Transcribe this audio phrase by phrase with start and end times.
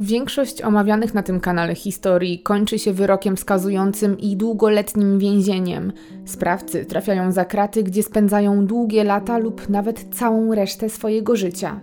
[0.00, 5.92] Większość omawianych na tym kanale historii kończy się wyrokiem skazującym i długoletnim więzieniem.
[6.24, 11.80] Sprawcy trafiają za kraty, gdzie spędzają długie lata lub nawet całą resztę swojego życia.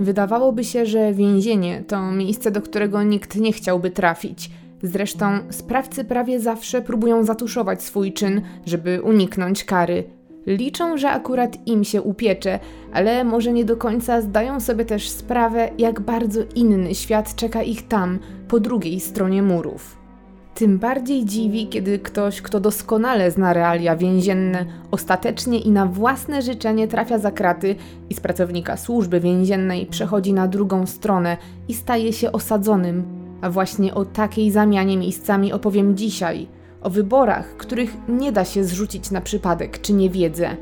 [0.00, 4.50] Wydawałoby się, że więzienie to miejsce, do którego nikt nie chciałby trafić.
[4.82, 10.04] Zresztą sprawcy prawie zawsze próbują zatuszować swój czyn, żeby uniknąć kary.
[10.50, 12.58] Liczą, że akurat im się upiecze,
[12.92, 17.88] ale może nie do końca zdają sobie też sprawę, jak bardzo inny świat czeka ich
[17.88, 18.18] tam,
[18.48, 19.96] po drugiej stronie murów.
[20.54, 26.88] Tym bardziej dziwi, kiedy ktoś, kto doskonale zna realia więzienne, ostatecznie i na własne życzenie
[26.88, 27.76] trafia za kraty
[28.10, 31.36] i z pracownika służby więziennej przechodzi na drugą stronę
[31.68, 33.04] i staje się osadzonym.
[33.40, 36.46] A właśnie o takiej zamianie miejscami opowiem dzisiaj–
[36.82, 40.56] o wyborach, których nie da się zrzucić na przypadek czy niewiedzę.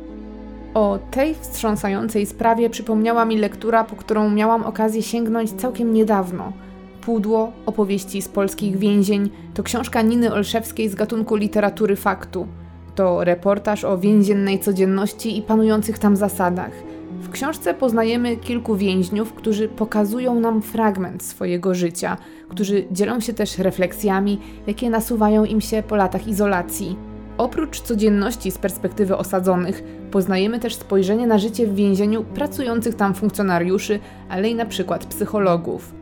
[0.75, 6.53] O tej wstrząsającej sprawie przypomniała mi lektura, po którą miałam okazję sięgnąć całkiem niedawno.
[7.01, 12.47] Pudło opowieści z polskich więzień to książka Niny Olszewskiej z gatunku literatury faktu.
[12.95, 16.73] To reportaż o więziennej codzienności i panujących tam zasadach–
[17.21, 22.17] w książce poznajemy kilku więźniów, którzy pokazują nam fragment swojego życia,
[22.49, 26.97] którzy dzielą się też refleksjami, jakie nasuwają im się po latach izolacji.
[27.39, 34.01] Oprócz codzienności z perspektywy osadzonych, poznajemy też spojrzenie na życie w więzieniu pracujących tam funkcjonariuszy,
[34.29, 35.95] ale i na przykład psychologów.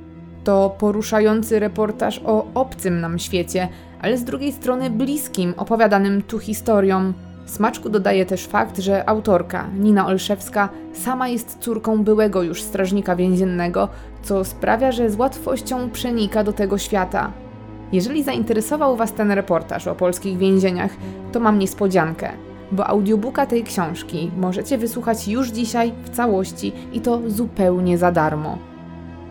[0.45, 3.69] To poruszający reportaż o obcym nam świecie,
[4.03, 7.15] ale z drugiej strony bliskim opowiadanym tu historiom.
[7.47, 13.89] Smaczku dodaje też fakt, że autorka, Nina Olszewska, sama jest córką byłego już strażnika więziennego,
[14.27, 17.33] co sprawia, że z łatwością przenika do tego świata.
[17.93, 20.91] Jeżeli zainteresował Was ten reportaż o polskich więzieniach,
[21.33, 22.33] to mam niespodziankę,
[22.73, 28.59] bo audiobooka tej książki możecie wysłuchać już dzisiaj w całości i to zupełnie za darmo.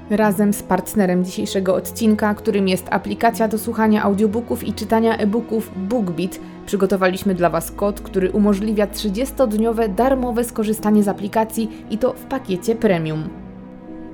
[0.10, 6.40] Razem z partnerem dzisiejszego odcinka, którym jest aplikacja do słuchania audiobooków i czytania e-booków BookBeat,
[6.66, 12.76] przygotowaliśmy dla Was kod, który umożliwia 30-dniowe darmowe skorzystanie z aplikacji i to w pakiecie
[12.76, 13.45] premium.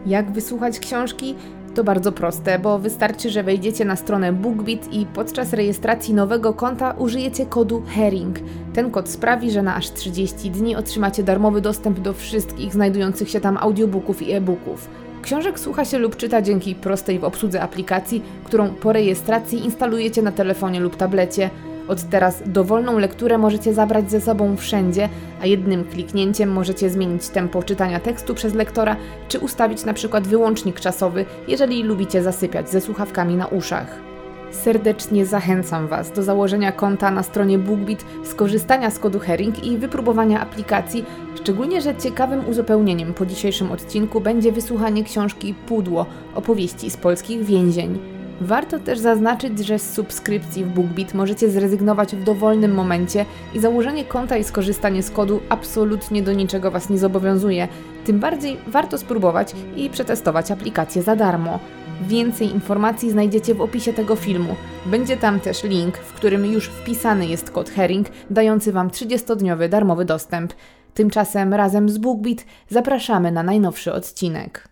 [0.05, 1.35] Jak wysłuchać książki?
[1.75, 6.91] To bardzo proste, bo wystarczy, że wejdziecie na stronę BookBeat i podczas rejestracji nowego konta
[6.91, 8.39] użyjecie kodu HERING.
[8.73, 13.39] Ten kod sprawi, że na aż 30 dni otrzymacie darmowy dostęp do wszystkich znajdujących się
[13.39, 14.89] tam audiobooków i e-booków.
[15.21, 20.31] Książek słucha się lub czyta dzięki prostej w obsłudze aplikacji, którą po rejestracji instalujecie na
[20.31, 21.49] telefonie lub tablecie.
[21.87, 25.09] Od teraz dowolną lekturę możecie zabrać ze sobą wszędzie,
[25.41, 28.95] a jednym kliknięciem możecie zmienić tempo czytania tekstu przez lektora,
[29.27, 34.11] czy ustawić na przykład wyłącznik czasowy, jeżeli lubicie zasypiać ze słuchawkami na uszach.
[34.51, 40.39] Serdecznie zachęcam Was do założenia konta na stronie BookBeat, skorzystania z kodu Herring i wypróbowania
[40.39, 41.05] aplikacji,
[41.35, 46.05] szczególnie, że ciekawym uzupełnieniem po dzisiejszym odcinku będzie wysłuchanie książki Pudło
[46.35, 48.20] opowieści z polskich więzień.
[48.41, 54.05] Warto też zaznaczyć, że z subskrypcji w BookBeat możecie zrezygnować w dowolnym momencie i założenie
[54.05, 57.67] konta i skorzystanie z kodu absolutnie do niczego Was nie zobowiązuje.
[58.05, 61.59] Tym bardziej warto spróbować i przetestować aplikację za darmo.
[62.07, 64.55] Więcej informacji znajdziecie w opisie tego filmu.
[64.85, 70.05] Będzie tam też link, w którym już wpisany jest kod Herring, dający Wam 30-dniowy darmowy
[70.05, 70.53] dostęp.
[70.93, 74.70] Tymczasem razem z BookBeat zapraszamy na najnowszy odcinek.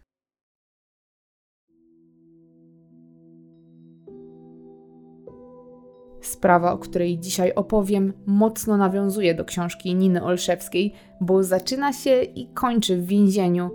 [6.30, 12.48] Sprawa, o której dzisiaj opowiem, mocno nawiązuje do książki Niny Olszewskiej, bo zaczyna się i
[12.54, 13.72] kończy w więzieniu.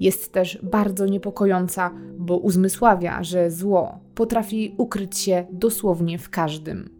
[0.00, 6.97] Jest też bardzo niepokojąca, bo uzmysławia, że zło potrafi ukryć się dosłownie w każdym.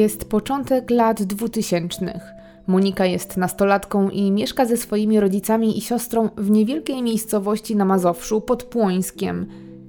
[0.00, 2.22] Jest początek lat dwutysięcznych.
[2.66, 8.40] Monika jest nastolatką i mieszka ze swoimi rodzicami i siostrą w niewielkiej miejscowości na Mazowszu
[8.40, 9.46] pod Płońskiem.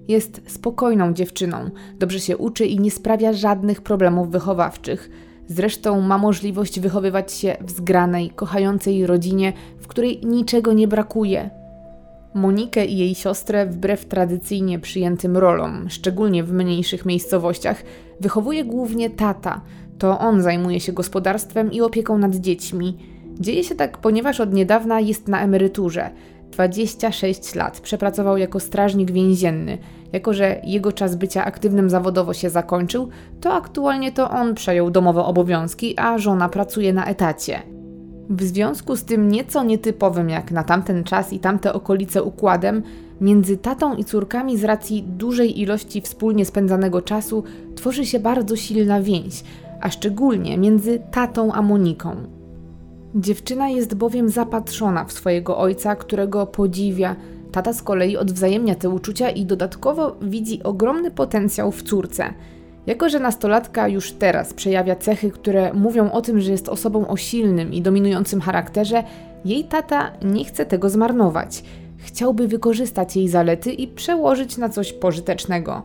[0.08, 1.70] Jest spokojną dziewczyną,
[2.00, 5.10] dobrze się uczy i nie sprawia żadnych problemów wychowawczych.
[5.48, 11.50] Zresztą ma możliwość wychowywać się w zgranej, kochającej rodzinie, w której niczego nie brakuje.
[12.34, 17.84] Monikę i jej siostrę, wbrew tradycyjnie przyjętym rolom, szczególnie w mniejszych miejscowościach,
[18.20, 19.62] wychowuje głównie tata,
[20.02, 22.98] to on zajmuje się gospodarstwem i opieką nad dziećmi.
[23.40, 26.10] Dzieje się tak, ponieważ od niedawna jest na emeryturze.
[26.52, 29.78] 26 lat przepracował jako strażnik więzienny.
[30.14, 33.10] Jako, że jego czas bycia aktywnym zawodowo się zakończył,
[33.42, 37.60] to aktualnie to on przejął domowe obowiązki, a żona pracuje na etacie.
[38.30, 42.84] W związku z tym nieco nietypowym jak na tamten czas i tamte okolice układem,
[43.22, 47.44] między tatą i córkami z racji dużej ilości wspólnie spędzanego czasu
[47.76, 49.44] tworzy się bardzo silna więź,
[49.82, 52.16] a szczególnie między tatą a Moniką.
[53.16, 57.16] Dziewczyna jest bowiem zapatrzona w swojego ojca, którego podziwia.
[57.52, 62.34] Tata z kolei odwzajemnia te uczucia i dodatkowo widzi ogromny potencjał w córce.
[62.86, 67.18] Jako, że nastolatka już teraz przejawia cechy, które mówią o tym, że jest osobą o
[67.18, 69.04] silnym i dominującym charakterze,
[69.46, 71.64] jej tata nie chce tego zmarnować.
[71.98, 75.84] Chciałby wykorzystać jej zalety i przełożyć na coś pożytecznego.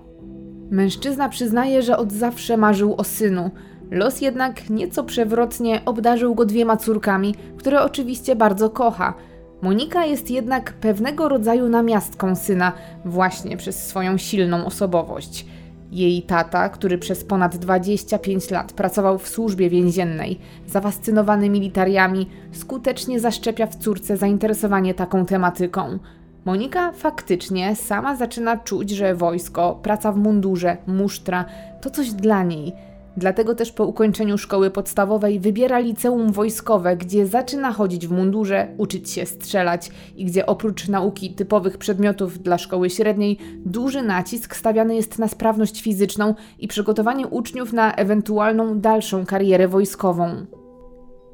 [0.70, 3.50] Mężczyzna przyznaje, że od zawsze marzył o synu.
[3.90, 9.14] Los jednak nieco przewrotnie obdarzył go dwiema córkami, które oczywiście bardzo kocha.
[9.62, 12.72] Monika jest jednak pewnego rodzaju namiastką syna,
[13.04, 15.46] właśnie przez swoją silną osobowość.
[15.92, 23.66] Jej tata, który przez ponad 25 lat pracował w służbie więziennej, zafascynowany militariami, skutecznie zaszczepia
[23.66, 25.98] w córce zainteresowanie taką tematyką.
[26.44, 31.44] Monika faktycznie sama zaczyna czuć, że wojsko, praca w mundurze, musztra
[31.80, 32.72] to coś dla niej–
[33.16, 39.10] Dlatego też po ukończeniu szkoły podstawowej wybiera liceum wojskowe, gdzie zaczyna chodzić w mundurze, uczyć
[39.10, 45.18] się strzelać i gdzie oprócz nauki typowych przedmiotów dla szkoły średniej, duży nacisk stawiany jest
[45.18, 50.46] na sprawność fizyczną i przygotowanie uczniów na ewentualną dalszą karierę wojskową.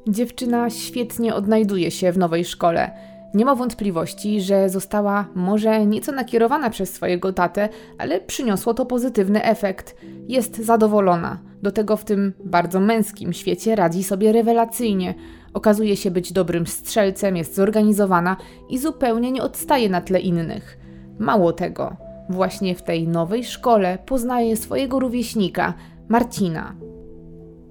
[0.07, 2.91] Dziewczyna świetnie odnajduje się w nowej szkole.
[3.33, 9.43] Nie ma wątpliwości, że została może nieco nakierowana przez swojego tatę, ale przyniosło to pozytywny
[9.43, 9.95] efekt.
[10.27, 11.52] Jest zadowolona.
[11.63, 15.13] Do tego w tym bardzo męskim świecie radzi sobie rewelacyjnie.
[15.53, 18.37] Okazuje się być dobrym strzelcem, jest zorganizowana
[18.69, 20.77] i zupełnie nie odstaje na tle innych.
[21.19, 21.95] Mało tego,
[22.29, 25.73] właśnie w tej nowej szkole poznaje swojego rówieśnika,
[26.07, 26.75] Marcina.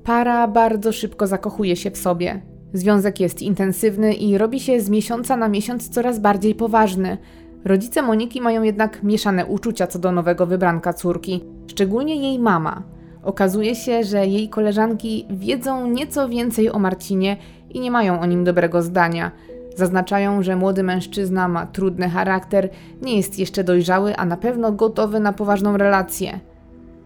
[0.05, 2.43] Para bardzo szybko zakochuje się w sobie.
[2.73, 7.19] Związek jest intensywny i robi się z miesiąca na miesiąc coraz bardziej poważny.
[7.65, 12.83] Rodzice Moniki mają jednak mieszane uczucia co do nowego wybranka córki, szczególnie jej mama.
[13.23, 17.37] Okazuje się, że jej koleżanki wiedzą nieco więcej o Marcinie
[17.71, 19.31] i nie mają o nim dobrego zdania.
[19.77, 22.69] Zaznaczają, że młody mężczyzna ma trudny charakter,
[23.03, 26.41] nie jest jeszcze dojrzały, a na pewno gotowy na poważną relację.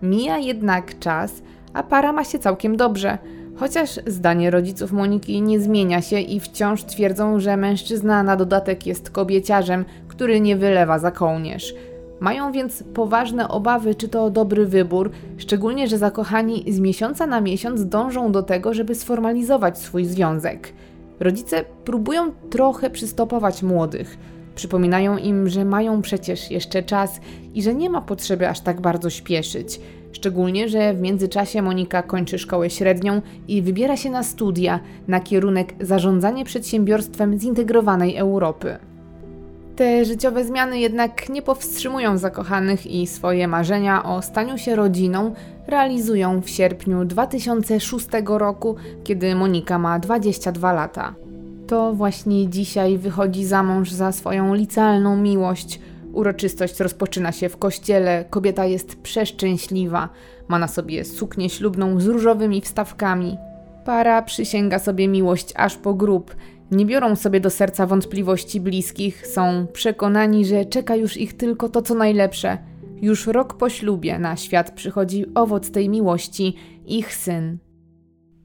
[0.03, 1.43] Mija jednak czas,
[1.73, 3.19] a para ma się całkiem dobrze.
[3.57, 9.11] Chociaż zdanie rodziców Moniki nie zmienia się i wciąż twierdzą, że mężczyzna na dodatek jest
[9.11, 11.75] kobieciarzem, który nie wylewa za kołnierz.
[12.21, 17.87] Mają więc poważne obawy, czy to dobry wybór, szczególnie, że zakochani z miesiąca na miesiąc
[17.87, 20.73] dążą do tego, żeby sformalizować swój związek.
[21.21, 24.19] Rodzice próbują trochę przystopować młodych.
[24.55, 27.21] Przypominają im, że mają przecież jeszcze czas
[27.55, 29.81] i że nie ma potrzeby aż tak bardzo śpieszyć.
[30.13, 35.75] Szczególnie, że w międzyczasie Monika kończy szkołę średnią i wybiera się na studia na kierunek
[35.81, 38.79] zarządzanie przedsiębiorstwem zintegrowanej Europy.
[39.77, 45.35] Te życiowe zmiany jednak nie powstrzymują zakochanych i swoje marzenia o staniu się rodziną
[45.67, 51.15] realizują w sierpniu 2006 roku, kiedy Monika ma 22 lata.
[51.67, 55.81] To właśnie dzisiaj wychodzi za mąż za swoją licealną miłość.
[56.13, 60.09] Uroczystość rozpoczyna się w kościele, kobieta jest przeszczęśliwa,
[60.49, 63.39] ma na sobie suknię ślubną z różowymi wstawkami.
[63.85, 66.37] Para przysięga sobie miłość aż po grób,
[66.71, 71.83] nie biorą sobie do serca wątpliwości bliskich, są przekonani, że czeka już ich tylko to,
[71.83, 72.59] co najlepsze.
[73.03, 76.57] Już rok po ślubie na świat przychodzi owoc tej miłości,
[76.87, 77.59] ich syn.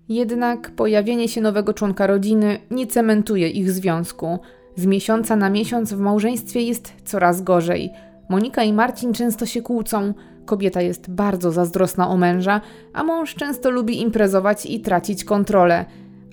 [0.09, 4.39] Jednak pojawienie się nowego członka rodziny nie cementuje ich związku.
[4.75, 7.89] Z miesiąca na miesiąc w małżeństwie jest coraz gorzej.
[8.29, 10.13] Monika i Marcin często się kłócą.
[10.45, 12.61] Kobieta jest bardzo zazdrosna o męża,
[12.93, 15.85] a mąż często lubi imprezować i tracić kontrolę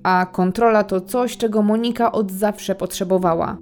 [0.09, 3.59] a kontrola to coś, czego Monika od zawsze potrzebowała.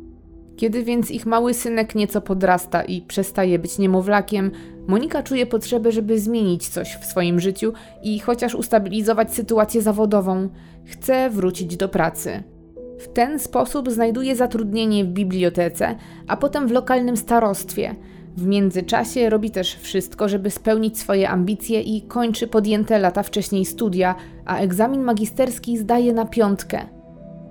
[0.57, 4.51] Kiedy więc ich mały synek nieco podrasta i przestaje być niemowlakiem,
[4.87, 7.73] Monika czuje potrzebę, żeby zmienić coś w swoim życiu
[8.03, 10.49] i chociaż ustabilizować sytuację zawodową,
[10.85, 12.43] chce wrócić do pracy.
[12.99, 15.97] W ten sposób znajduje zatrudnienie w bibliotece,
[16.29, 17.95] a potem w lokalnym starostwie–
[18.37, 24.15] w międzyczasie robi też wszystko, żeby spełnić swoje ambicje i kończy podjęte lata wcześniej studia,
[24.45, 26.81] a egzamin magisterski zdaje na piątkę.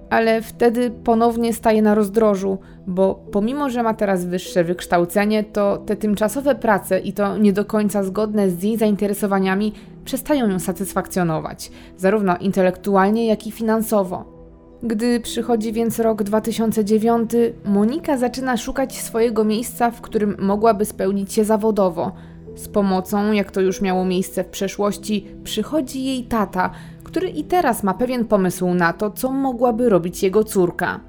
[0.10, 5.96] Ale wtedy ponownie staje na rozdrożu, bo pomimo, że ma teraz wyższe wykształcenie, to te
[5.96, 9.74] tymczasowe prace i to nie do końca zgodne z jej zainteresowaniami
[10.06, 14.35] przestają ją satysfakcjonować, zarówno intelektualnie, jak i finansowo.
[14.84, 17.32] Gdy przychodzi więc rok 2009,
[17.66, 22.12] Monika zaczyna szukać swojego miejsca, w którym mogłaby spełnić się zawodowo.
[22.56, 26.72] Z pomocą, jak to już miało miejsce w przeszłości, przychodzi jej tata,
[27.04, 31.00] który i teraz ma pewien pomysł na to, co mogłaby robić jego córka.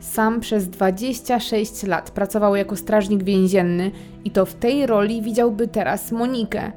[0.00, 3.90] Sam przez 26 lat pracował jako strażnik więzienny
[4.24, 6.72] i to w tej roli widziałby teraz Monikę.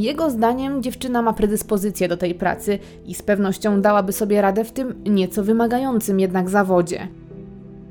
[0.00, 4.72] Jego zdaniem dziewczyna ma predyspozycję do tej pracy i z pewnością dałaby sobie radę w
[4.72, 7.08] tym nieco wymagającym jednak zawodzie.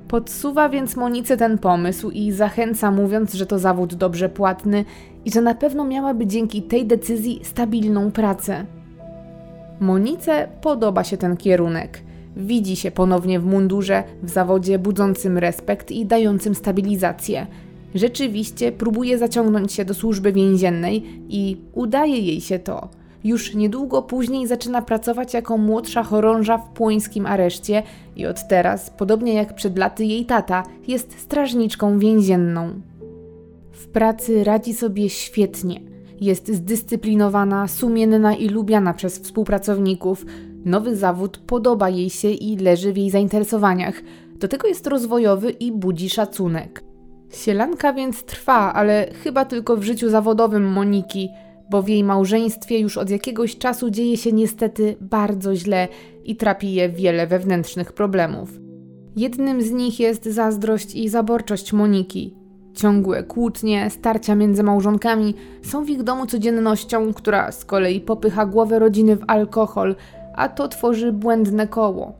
[0.07, 4.85] Podsuwa więc Monice ten pomysł i zachęca, mówiąc, że to zawód dobrze płatny
[5.25, 8.65] i że na pewno miałaby dzięki tej decyzji stabilną pracę.
[9.79, 12.01] Monice podoba się ten kierunek.
[12.37, 17.47] Widzi się ponownie w mundurze, w zawodzie budzącym respekt i dającym stabilizację.
[17.95, 22.89] Rzeczywiście próbuje zaciągnąć się do służby więziennej i udaje jej się to.
[23.23, 27.83] Już niedługo później zaczyna pracować jako młodsza chorąża w płońskim areszcie
[28.15, 32.81] i od teraz, podobnie jak przed laty jej tata, jest strażniczką więzienną.
[33.71, 35.81] W pracy radzi sobie świetnie.
[36.21, 40.25] Jest zdyscyplinowana, sumienna i lubiana przez współpracowników.
[40.65, 44.01] Nowy zawód podoba jej się i leży w jej zainteresowaniach.
[44.35, 46.88] Do tego jest rozwojowy i budzi szacunek.
[47.33, 51.29] Sielanka więc trwa, ale chyba tylko w życiu zawodowym Moniki,
[51.69, 55.87] bo w jej małżeństwie już od jakiegoś czasu dzieje się niestety bardzo źle
[56.23, 58.59] i trapi je wiele wewnętrznych problemów.
[59.15, 62.35] Jednym z nich jest zazdrość i zaborczość Moniki.
[62.73, 68.79] Ciągłe kłótnie, starcia między małżonkami są w ich domu codziennością, która z kolei popycha głowę
[68.79, 69.95] rodziny w alkohol,
[70.35, 72.13] a to tworzy błędne koło.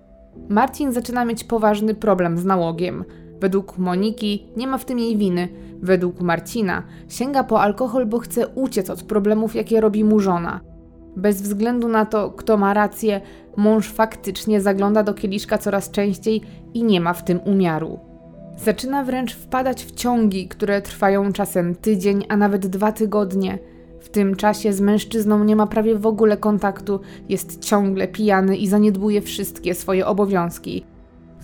[0.49, 3.03] Marcin zaczyna mieć poważny problem z nałogiem.
[3.41, 5.47] Według Moniki nie ma w tym jej winy.
[5.81, 10.59] Według Marcina sięga po alkohol, bo chce uciec od problemów, jakie robi mu żona.
[11.15, 13.21] Bez względu na to, kto ma rację,
[13.57, 16.41] mąż faktycznie zagląda do kieliszka coraz częściej
[16.73, 17.99] i nie ma w tym umiaru.
[18.57, 23.59] Zaczyna wręcz wpadać w ciągi, które trwają czasem tydzień, a nawet dwa tygodnie.
[23.99, 28.67] W tym czasie z mężczyzną nie ma prawie w ogóle kontaktu, jest ciągle pijany i
[28.67, 30.85] zaniedbuje wszystkie swoje obowiązki.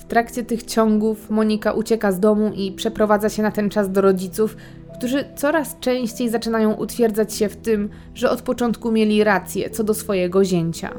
[0.06, 4.02] W trakcie tych ciągów Monika ucieka z domu i przeprowadza się na ten czas do
[4.02, 4.58] rodziców,
[4.98, 9.94] którzy coraz częściej zaczynają utwierdzać się w tym, że od początku mieli rację co do
[9.94, 10.94] swojego zięcia.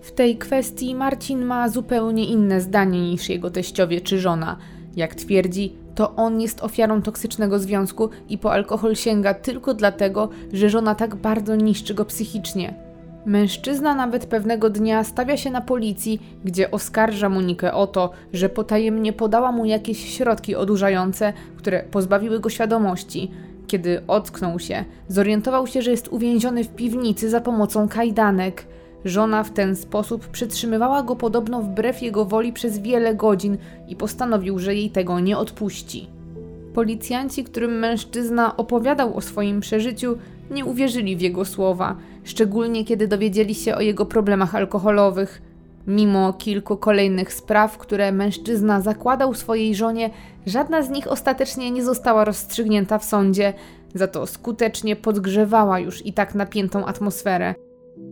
[0.00, 4.56] W tej kwestii Marcin ma zupełnie inne zdanie niż jego teściowie czy żona.
[4.96, 10.70] Jak twierdzi, to on jest ofiarą toksycznego związku i po alkohol sięga tylko dlatego, że
[10.70, 12.89] żona tak bardzo niszczy go psychicznie.
[13.26, 19.12] Mężczyzna nawet pewnego dnia stawia się na policji, gdzie oskarża Monikę o to, że potajemnie
[19.12, 23.30] podała mu jakieś środki odurzające, które pozbawiły go świadomości.
[23.66, 28.66] Kiedy ocknął się, zorientował się, że jest uwięziony w piwnicy za pomocą kajdanek.
[29.04, 33.58] Żona w ten sposób przytrzymywała go podobno wbrew jego woli przez wiele godzin
[33.88, 36.08] i postanowił, że jej tego nie odpuści.
[36.74, 40.18] Policjanci, którym mężczyzna opowiadał o swoim przeżyciu,
[40.50, 45.42] nie uwierzyli w jego słowa, szczególnie kiedy dowiedzieli się o jego problemach alkoholowych.
[45.86, 50.10] Mimo kilku kolejnych spraw, które mężczyzna zakładał swojej żonie,
[50.46, 53.52] żadna z nich ostatecznie nie została rozstrzygnięta w sądzie,
[53.94, 57.54] za to skutecznie podgrzewała już i tak napiętą atmosferę.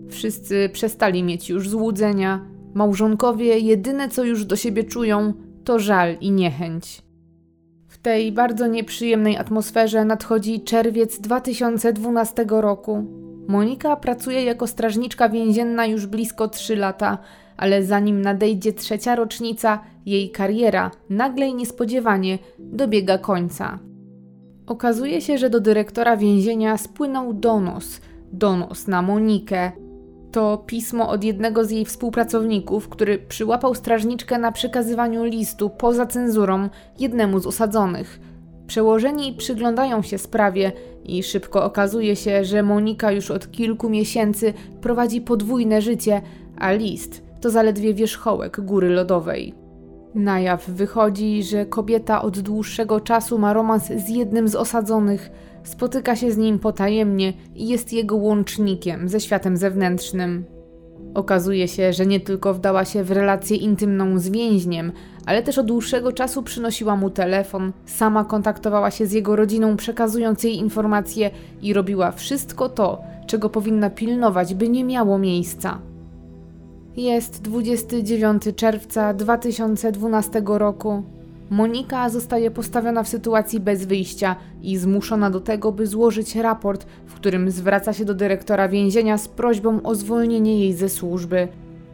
[0.08, 2.44] Wszyscy przestali mieć już złudzenia.
[2.74, 5.32] Małżonkowie jedyne co już do siebie czują
[5.64, 7.02] to żal i niechęć.
[7.88, 13.04] W tej bardzo nieprzyjemnej atmosferze nadchodzi czerwiec 2012 roku.
[13.48, 17.18] Monika pracuje jako strażniczka więzienna już blisko 3 lata,
[17.56, 23.78] ale zanim nadejdzie trzecia rocznica, jej kariera nagle i niespodziewanie dobiega końca.
[24.66, 28.00] Okazuje się, że do dyrektora więzienia spłynął donos.
[28.32, 29.72] Donos na Monikę,
[30.32, 36.68] to pismo od jednego z jej współpracowników, który przyłapał strażniczkę na przekazywaniu listu poza cenzurą
[36.98, 38.20] jednemu z osadzonych.
[38.68, 40.72] Przełożeni przyglądają się sprawie
[41.04, 46.22] i szybko okazuje się, że Monika już od kilku miesięcy prowadzi podwójne życie,
[46.58, 49.54] a list to zaledwie wierzchołek góry lodowej.
[50.14, 55.30] Na jaw wychodzi, że kobieta od dłuższego czasu ma romans z jednym z osadzonych,
[55.64, 60.57] spotyka się z nim potajemnie i jest jego łącznikiem ze światem zewnętrznym.
[61.18, 64.92] Okazuje się, że nie tylko wdała się w relację intymną z więźniem,
[65.26, 70.44] ale też od dłuższego czasu przynosiła mu telefon, sama kontaktowała się z jego rodziną, przekazując
[70.44, 71.30] jej informacje
[71.62, 75.78] i robiła wszystko to, czego powinna pilnować, by nie miało miejsca.
[76.96, 81.02] Jest 29 czerwca 2012 roku.
[81.50, 86.86] Monika zostaje postawiona w sytuacji bez wyjścia i zmuszona do tego, by złożyć raport,
[87.18, 91.48] którym zwraca się do dyrektora więzienia z prośbą o zwolnienie jej ze służby.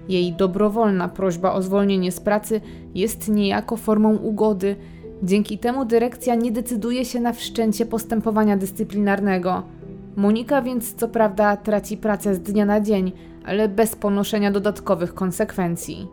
[0.08, 2.60] Jej dobrowolna prośba o zwolnienie z pracy
[2.94, 4.76] jest niejako formą ugody.
[5.22, 9.62] Dzięki temu dyrekcja nie decyduje się na wszczęcie postępowania dyscyplinarnego.
[10.16, 13.12] Monika więc co prawda traci pracę z dnia na dzień,
[13.46, 16.08] ale bez ponoszenia dodatkowych konsekwencji.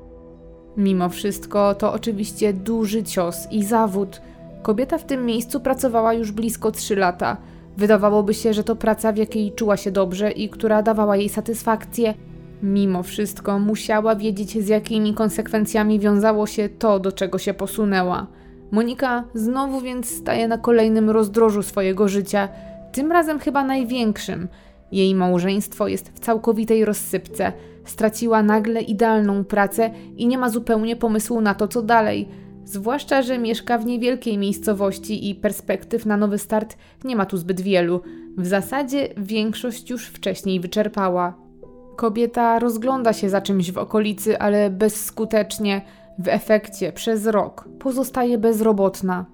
[0.78, 4.22] Mimo wszystko to oczywiście duży cios i zawód.
[4.62, 7.38] Kobieta w tym miejscu pracowała już blisko 3 lata.
[7.78, 12.14] Wydawałoby się, że to praca, w jakiej czuła się dobrze i która dawała jej satysfakcję.
[12.64, 18.28] Mimo wszystko musiała wiedzieć, z jakimi konsekwencjami wiązało się to, do czego się posunęła.
[18.72, 22.50] Monika znowu więc staje na kolejnym rozdrożu swojego życia,
[22.92, 24.48] tym razem chyba największym.
[24.92, 27.54] Jej małżeństwo jest w całkowitej rozsypce.
[27.86, 32.30] Straciła nagle idealną pracę i nie ma zupełnie pomysłu na to, co dalej.
[32.66, 37.62] Zwłaszcza, że mieszka w niewielkiej miejscowości i perspektyw na nowy start nie ma tu zbyt
[37.62, 38.02] wielu.
[38.38, 41.34] W zasadzie większość już wcześniej wyczerpała.
[41.96, 45.82] Kobieta rozgląda się za czymś w okolicy, ale bezskutecznie.
[46.20, 49.26] W efekcie przez rok pozostaje bezrobotna.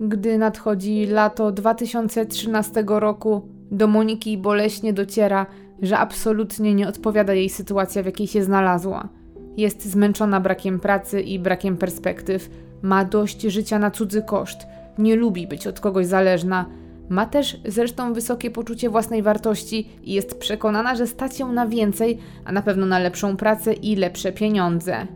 [0.00, 5.46] Gdy nadchodzi lato 2013 roku, do Moniki boleśnie dociera,
[5.82, 9.08] że absolutnie nie odpowiada jej sytuacja, w jakiej się znalazła.
[9.56, 12.50] Jest zmęczona brakiem pracy i brakiem perspektyw,
[12.82, 14.66] ma dość życia na cudzy koszt,
[14.98, 16.66] nie lubi być od kogoś zależna.
[17.08, 22.18] Ma też zresztą wysokie poczucie własnej wartości i jest przekonana, że stać ją na więcej,
[22.44, 25.06] a na pewno na lepszą pracę i lepsze pieniądze.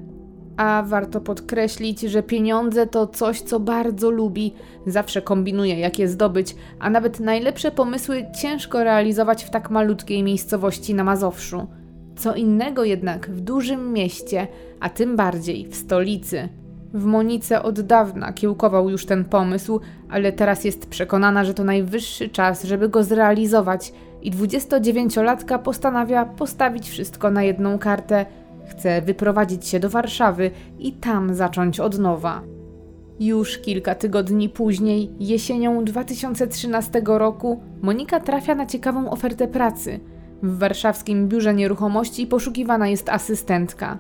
[0.57, 4.55] A warto podkreślić, że pieniądze to coś, co bardzo lubi,
[4.87, 10.95] zawsze kombinuje, jak je zdobyć, a nawet najlepsze pomysły ciężko realizować w tak malutkiej miejscowości
[10.95, 11.67] na Mazowszu.
[12.19, 14.47] Co innego jednak w dużym mieście,
[14.81, 16.49] a tym bardziej w stolicy.
[16.95, 22.29] W Monice od dawna kiełkował już ten pomysł, ale teraz jest przekonana, że to najwyższy
[22.29, 28.27] czas, żeby go zrealizować i 29-latka postanawia postawić wszystko na jedną kartę–
[28.69, 32.43] Chce wyprowadzić się do Warszawy i tam zacząć od nowa.
[33.21, 40.01] Już kilka tygodni później, jesienią 2013 roku, Monika trafia na ciekawą ofertę pracy.
[40.43, 43.99] W warszawskim biurze nieruchomości poszukiwana jest asystentka.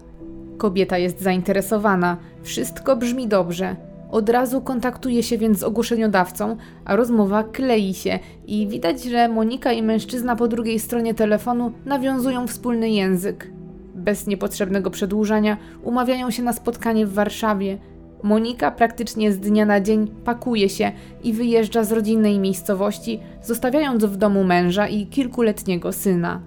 [0.59, 3.77] Kobieta jest zainteresowana, wszystko brzmi dobrze.
[4.11, 9.73] Od razu kontaktuje się więc z ogłoszeniodawcą, a rozmowa klei się i widać, że Monika
[9.73, 13.51] i mężczyzna po drugiej stronie telefonu nawiązują wspólny język
[13.99, 17.79] bez niepotrzebnego przedłużania umawiają się na spotkanie w Warszawie.
[18.23, 20.93] Monika praktycznie z dnia na dzień pakuje się
[21.25, 26.41] i wyjeżdża z rodzinnej miejscowości, zostawiając w domu męża i kilkuletniego syna.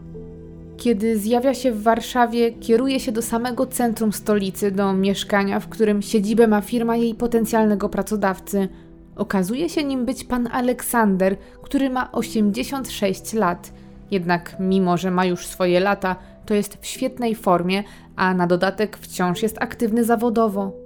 [0.77, 6.01] Kiedy zjawia się w Warszawie, kieruje się do samego centrum stolicy, do mieszkania, w którym
[6.01, 8.67] siedzibę ma firma jej potencjalnego pracodawcy.
[9.15, 13.73] Okazuje się nim być pan Aleksander, który ma 86 lat.
[14.11, 17.83] Jednak, mimo że ma już swoje lata, to jest w świetnej formie,
[18.15, 20.80] a na dodatek wciąż jest aktywny zawodowo.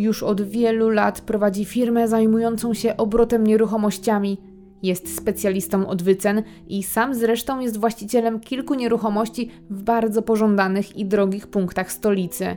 [0.00, 4.38] Już od wielu lat prowadzi firmę zajmującą się obrotem nieruchomościami.
[4.82, 11.04] Jest specjalistą od wycen i sam zresztą jest właścicielem kilku nieruchomości w bardzo pożądanych i
[11.04, 12.56] drogich punktach stolicy.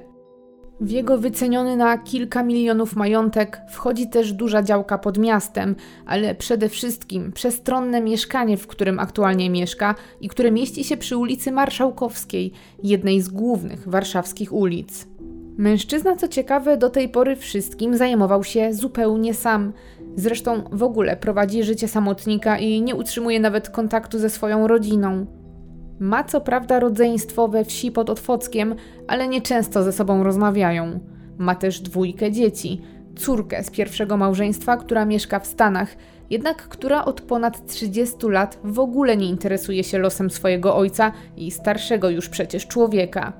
[0.82, 5.75] W jego wyceniony na kilka milionów majątek wchodzi też duża działka pod miastem,
[6.06, 11.51] ale przede wszystkim przestronne mieszkanie, w którym aktualnie mieszka i które mieści się przy ulicy
[11.51, 12.51] Marszałkowskiej,
[12.84, 15.12] jednej z głównych warszawskich ulic.
[15.57, 19.73] Mężczyzna, co ciekawe, do tej pory wszystkim zajmował się zupełnie sam.
[20.15, 25.25] Zresztą w ogóle prowadzi życie samotnika i nie utrzymuje nawet kontaktu ze swoją rodziną.
[25.99, 28.75] Ma co prawda rodzeństwo we wsi pod Otwockiem,
[29.07, 30.99] ale nieczęsto ze sobą rozmawiają.
[31.37, 32.81] Ma też dwójkę dzieci,
[33.15, 35.95] córkę z pierwszego małżeństwa, która mieszka w Stanach,
[36.29, 41.51] jednak która od ponad 30 lat w ogóle nie interesuje się losem swojego ojca i
[41.51, 43.33] starszego już przecież człowieka.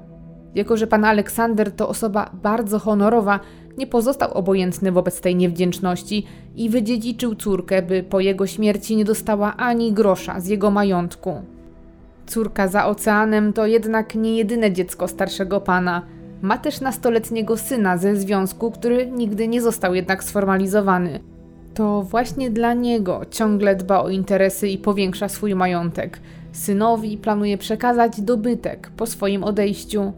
[0.56, 3.40] Jako, że pan Aleksander to osoba bardzo honorowa,
[3.78, 9.58] nie pozostał obojętny wobec tej niewdzięczności i wydziedziczył córkę, by po jego śmierci nie dostała
[9.58, 11.42] ani grosza z jego majątku.
[12.26, 16.02] Córka za oceanem to jednak nie jedyne dziecko starszego pana.
[16.42, 21.20] Ma też nastoletniego syna ze związku, który nigdy nie został jednak sformalizowany.
[21.74, 26.20] To właśnie dla niego ciągle dba o interesy i powiększa swój majątek.
[26.52, 30.14] Synowi planuje przekazać dobytek po swoim odejściu.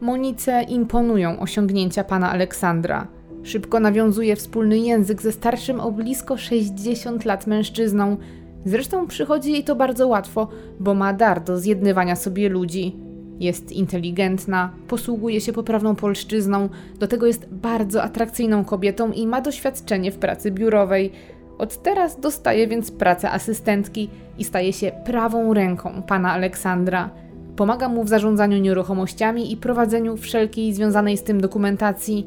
[0.00, 3.06] Monice imponują osiągnięcia pana Aleksandra.
[3.42, 8.16] Szybko nawiązuje wspólny język ze starszym o blisko 60 lat mężczyzną,
[8.64, 10.48] Zresztą przychodzi jej to bardzo łatwo,
[10.80, 12.96] bo ma dar do zjednywania sobie ludzi.
[13.40, 20.12] Jest inteligentna, posługuje się poprawną polszczyzną, do tego jest bardzo atrakcyjną kobietą i ma doświadczenie
[20.12, 21.12] w pracy biurowej.
[21.58, 27.10] Od teraz dostaje więc pracę asystentki i staje się prawą ręką pana Aleksandra.
[27.56, 32.26] Pomaga mu w zarządzaniu nieruchomościami i prowadzeniu wszelkiej związanej z tym dokumentacji.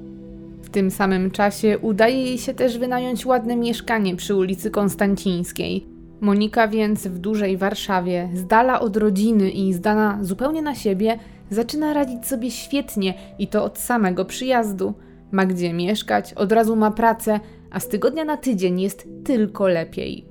[0.62, 5.88] W tym samym czasie udaje jej się też wynająć ładne mieszkanie przy ulicy Konstancińskiej.
[6.22, 11.94] Monika więc w dużej Warszawie, z dala od rodziny i zdana zupełnie na siebie, zaczyna
[11.94, 14.94] radzić sobie świetnie i to od samego przyjazdu.
[15.32, 17.40] Ma gdzie mieszkać, od razu ma pracę,
[17.72, 20.26] a z tygodnia na tydzień jest tylko lepiej.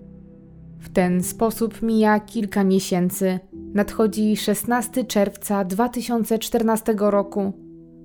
[0.79, 3.39] W ten sposób mija kilka miesięcy.
[3.77, 7.53] Nadchodzi 16 czerwca 2014 roku.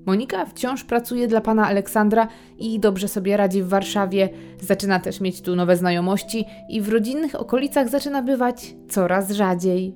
[0.06, 4.30] Monika wciąż pracuje dla pana Aleksandra i dobrze sobie radzi w Warszawie.
[4.62, 9.96] Zaczyna też mieć tu nowe znajomości i w rodzinnych okolicach zaczyna bywać coraz rzadziej.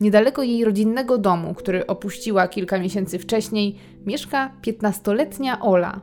[0.00, 6.00] Niedaleko jej rodzinnego domu, który opuściła kilka miesięcy wcześniej, mieszka 15-letnia Ola.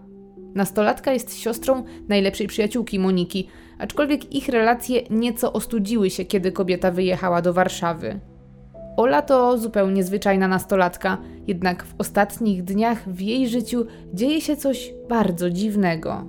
[0.55, 3.47] Nastolatka jest siostrą najlepszej przyjaciółki Moniki,
[3.79, 8.19] aczkolwiek ich relacje nieco ostudziły się, kiedy kobieta wyjechała do Warszawy.
[8.97, 14.93] Ola to zupełnie zwyczajna nastolatka, jednak w ostatnich dniach w jej życiu dzieje się coś
[15.09, 16.23] bardzo dziwnego.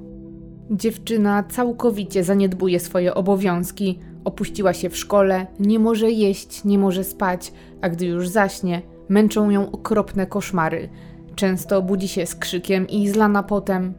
[0.70, 7.52] Dziewczyna całkowicie zaniedbuje swoje obowiązki, opuściła się w szkole, nie może jeść, nie może spać,
[7.80, 10.88] a gdy już zaśnie, męczą ją okropne koszmary.
[11.34, 13.94] Często budzi się z krzykiem i zlana potem.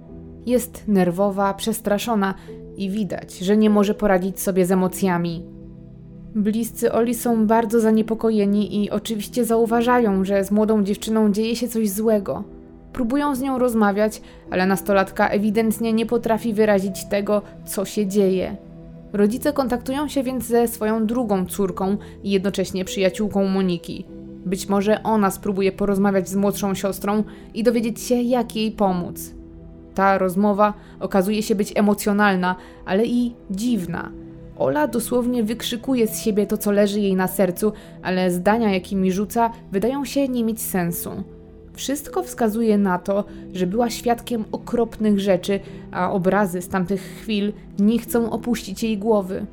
[0.46, 2.34] Jest nerwowa, przestraszona
[2.78, 5.57] i widać, że nie może poradzić sobie z emocjami.
[6.38, 11.90] Bliscy Oli są bardzo zaniepokojeni i oczywiście zauważają, że z młodą dziewczyną dzieje się coś
[11.90, 12.44] złego.
[12.94, 14.22] Próbują z nią rozmawiać,
[14.52, 18.58] ale nastolatka ewidentnie nie potrafi wyrazić tego, co się dzieje.
[19.14, 24.06] Rodzice kontaktują się więc ze swoją drugą córką i jednocześnie przyjaciółką Moniki.
[24.46, 27.24] Być może ona spróbuje porozmawiać z młodszą siostrą
[27.54, 29.34] i dowiedzieć się, jak jej pomóc.
[29.96, 34.12] Ta rozmowa okazuje się być emocjonalna, ale i dziwna.
[34.60, 39.52] Ola dosłownie wykrzykuje z siebie to, co leży jej na sercu, ale zdania, jakimi rzuca,
[39.72, 41.12] wydają się nie mieć sensu.
[41.74, 45.60] Wszystko wskazuje na to, że była świadkiem okropnych rzeczy,
[45.92, 49.46] a obrazy z tamtych chwil nie chcą opuścić jej głowy.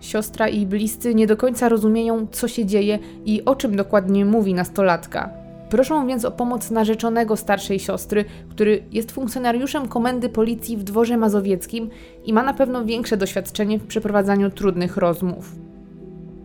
[0.00, 4.54] Siostra i bliscy nie do końca rozumieją, co się dzieje i o czym dokładnie mówi
[4.54, 5.39] nastolatka.
[5.70, 11.90] Proszą więc o pomoc narzeczonego starszej siostry, który jest funkcjonariuszem komendy policji w dworze mazowieckim
[12.24, 15.54] i ma na pewno większe doświadczenie w przeprowadzaniu trudnych rozmów.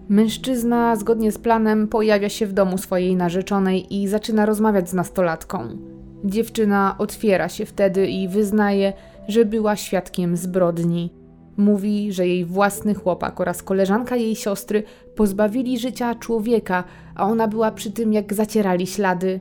[0.09, 5.77] Mężczyzna, zgodnie z planem, pojawia się w domu swojej narzeczonej i zaczyna rozmawiać z nastolatką.
[6.23, 8.93] Dziewczyna otwiera się wtedy i wyznaje,
[9.27, 11.09] że była świadkiem zbrodni.
[11.57, 14.83] Mówi, że jej własny chłopak oraz koleżanka jej siostry
[15.15, 16.83] pozbawili życia człowieka,
[17.15, 19.39] a ona była przy tym, jak zacierali ślady.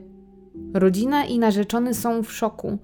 [0.74, 2.78] Rodzina i narzeczony są w szoku.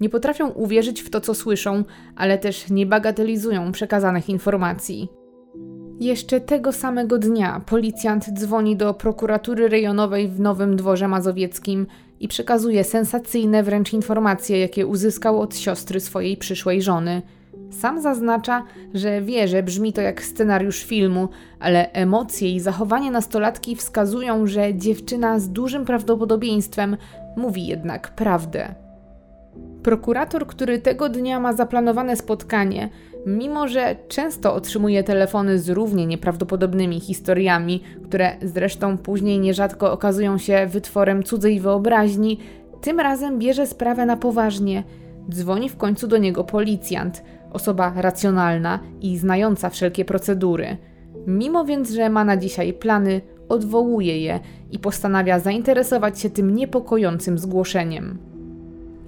[0.00, 1.84] Nie potrafią uwierzyć w to, co słyszą,
[2.16, 5.08] ale też nie bagatelizują przekazanych informacji.
[6.00, 11.86] Jeszcze tego samego dnia policjant dzwoni do prokuratury rejonowej w Nowym Dworze Mazowieckim
[12.20, 17.22] i przekazuje sensacyjne wręcz informacje, jakie uzyskał od siostry swojej przyszłej żony–
[17.70, 18.62] sam zaznacza,
[18.94, 21.28] że wie, że brzmi to jak scenariusz filmu,
[21.60, 26.96] ale emocje i zachowanie nastolatki wskazują, że dziewczyna z dużym prawdopodobieństwem
[27.36, 28.74] mówi jednak prawdę.
[29.82, 32.88] Prokurator, który tego dnia ma zaplanowane spotkanie,
[33.26, 40.66] mimo że często otrzymuje telefony z równie nieprawdopodobnymi historiami, które zresztą później nierzadko okazują się
[40.66, 42.38] wytworem cudzej wyobraźni,
[42.80, 44.84] tym razem bierze sprawę na poważnie.
[45.30, 47.22] Dzwoni w końcu do niego policjant,
[47.52, 50.76] osoba racjonalna i znająca wszelkie procedury.
[51.26, 57.38] Mimo więc, że ma na dzisiaj plany, odwołuje je i postanawia zainteresować się tym niepokojącym
[57.38, 58.18] zgłoszeniem.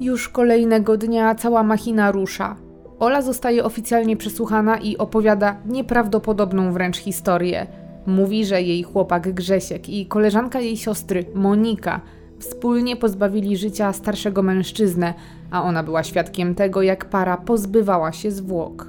[0.00, 2.56] Już kolejnego dnia cała machina rusza.
[2.98, 7.66] Ola zostaje oficjalnie przesłuchana i opowiada nieprawdopodobną wręcz historię.
[8.06, 12.00] Mówi, że jej chłopak Grzesiek i koleżanka jej siostry, Monika,
[12.38, 15.14] wspólnie pozbawili życia starszego mężczyznę,
[15.52, 18.86] a ona była świadkiem tego, jak para pozbywała się zwłok.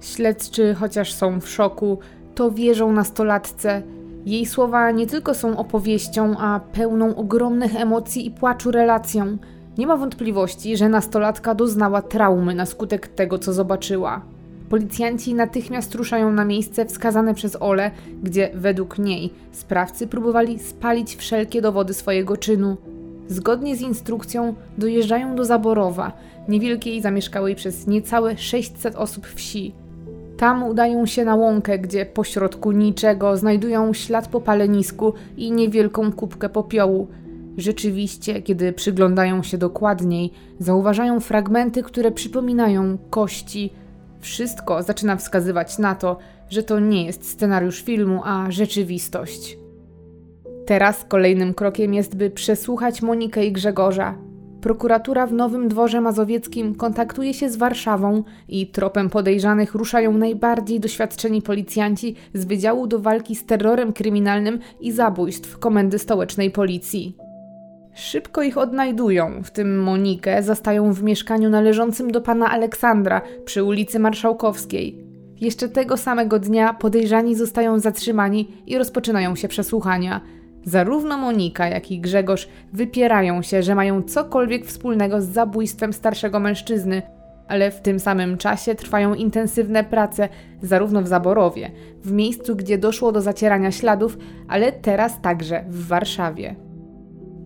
[0.00, 1.98] Śledczy, chociaż są w szoku,
[2.34, 3.82] to wierzą nastolatce.
[4.26, 9.36] Jej słowa nie tylko są opowieścią, a pełną ogromnych emocji i płaczu relacją.
[9.78, 14.22] Nie ma wątpliwości, że nastolatka doznała traumy na skutek tego, co zobaczyła.
[14.68, 17.90] Policjanci natychmiast ruszają na miejsce wskazane przez Ole,
[18.22, 22.76] gdzie według niej sprawcy próbowali spalić wszelkie dowody swojego czynu.
[23.32, 26.12] Zgodnie z instrukcją dojeżdżają do Zaborowa,
[26.48, 29.74] niewielkiej zamieszkałej przez niecałe 600 osób wsi.
[30.36, 36.48] Tam udają się na łąkę, gdzie pośrodku niczego znajdują ślad po palenisku i niewielką kubkę
[36.48, 37.08] popiołu.
[37.56, 43.72] Rzeczywiście, kiedy przyglądają się dokładniej, zauważają fragmenty, które przypominają kości.
[44.20, 46.18] Wszystko zaczyna wskazywać na to,
[46.50, 49.61] że to nie jest scenariusz filmu, a rzeczywistość.
[50.66, 54.18] Teraz kolejnym krokiem jest, by przesłuchać Monikę i Grzegorza.
[54.60, 61.42] Prokuratura w Nowym Dworze Mazowieckim kontaktuje się z Warszawą i tropem podejrzanych ruszają najbardziej doświadczeni
[61.42, 67.16] policjanci z Wydziału do Walki z Terrorem Kryminalnym i Zabójstw Komendy Stołecznej Policji.
[67.94, 73.98] Szybko ich odnajdują, w tym Monikę zastają w mieszkaniu należącym do pana Aleksandra przy ulicy
[73.98, 75.04] Marszałkowskiej.
[75.40, 80.20] Jeszcze tego samego dnia podejrzani zostają zatrzymani i rozpoczynają się przesłuchania.
[80.64, 87.02] Zarówno Monika, jak i Grzegorz wypierają się, że mają cokolwiek wspólnego z zabójstwem starszego mężczyzny,
[87.48, 90.28] ale w tym samym czasie trwają intensywne prace
[90.62, 91.70] zarówno w Zaborowie,
[92.02, 96.56] w miejscu, gdzie doszło do zacierania śladów, ale teraz także w Warszawie.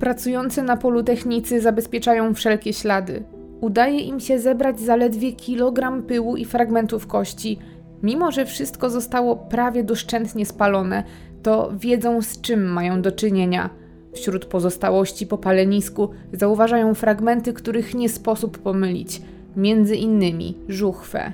[0.01, 3.25] Pracujący na polu technicy zabezpieczają wszelkie ślady.
[3.61, 7.59] Udaje im się zebrać zaledwie kilogram pyłu i fragmentów kości.
[8.03, 11.05] Mimo, że wszystko zostało prawie doszczętnie spalone,
[11.47, 13.71] to wiedzą z czym mają do czynienia.
[14.15, 19.23] Wśród pozostałości po palenisku zauważają fragmenty, których nie sposób pomylić,
[19.57, 21.33] między innymi żuchwę.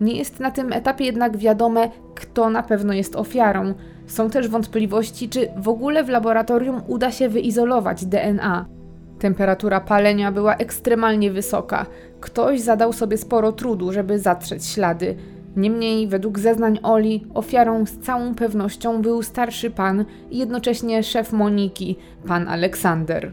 [0.00, 3.74] Nie jest na tym etapie jednak wiadome, kto na pewno jest ofiarą.
[4.06, 8.66] Są też wątpliwości, czy w ogóle w laboratorium uda się wyizolować DNA.
[9.18, 11.86] Temperatura palenia była ekstremalnie wysoka.
[12.20, 15.16] Ktoś zadał sobie sporo trudu, żeby zatrzeć ślady.
[15.56, 21.96] Niemniej, według zeznań Oli, ofiarą z całą pewnością był starszy pan i jednocześnie szef Moniki,
[22.26, 23.32] pan Aleksander.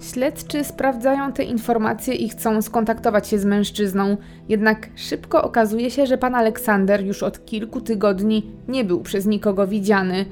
[0.00, 4.16] Śledczy sprawdzają te informacje i chcą skontaktować się z mężczyzną,
[4.48, 9.66] jednak szybko okazuje się, że pan Aleksander już od kilku tygodni nie był przez nikogo
[9.66, 10.24] widziany.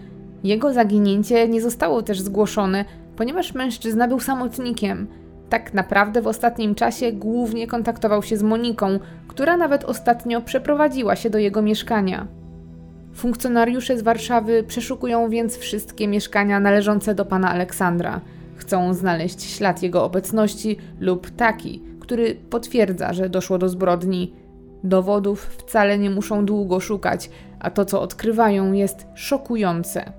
[0.45, 2.85] Jego zaginięcie nie zostało też zgłoszone,
[3.17, 5.07] ponieważ mężczyzna był samotnikiem.
[5.51, 11.31] Tak naprawdę w ostatnim czasie głównie kontaktował się z Moniką, która nawet ostatnio przeprowadziła się
[11.31, 12.27] do jego mieszkania.
[13.15, 18.21] Funkcjonariusze z Warszawy przeszukują więc wszystkie mieszkania należące do pana Aleksandra.
[18.57, 24.35] Chcą znaleźć ślad jego obecności lub taki, który potwierdza, że doszło do zbrodni.
[24.85, 30.13] Dowodów wcale nie muszą długo szukać, a to, co odkrywają, jest szokujące.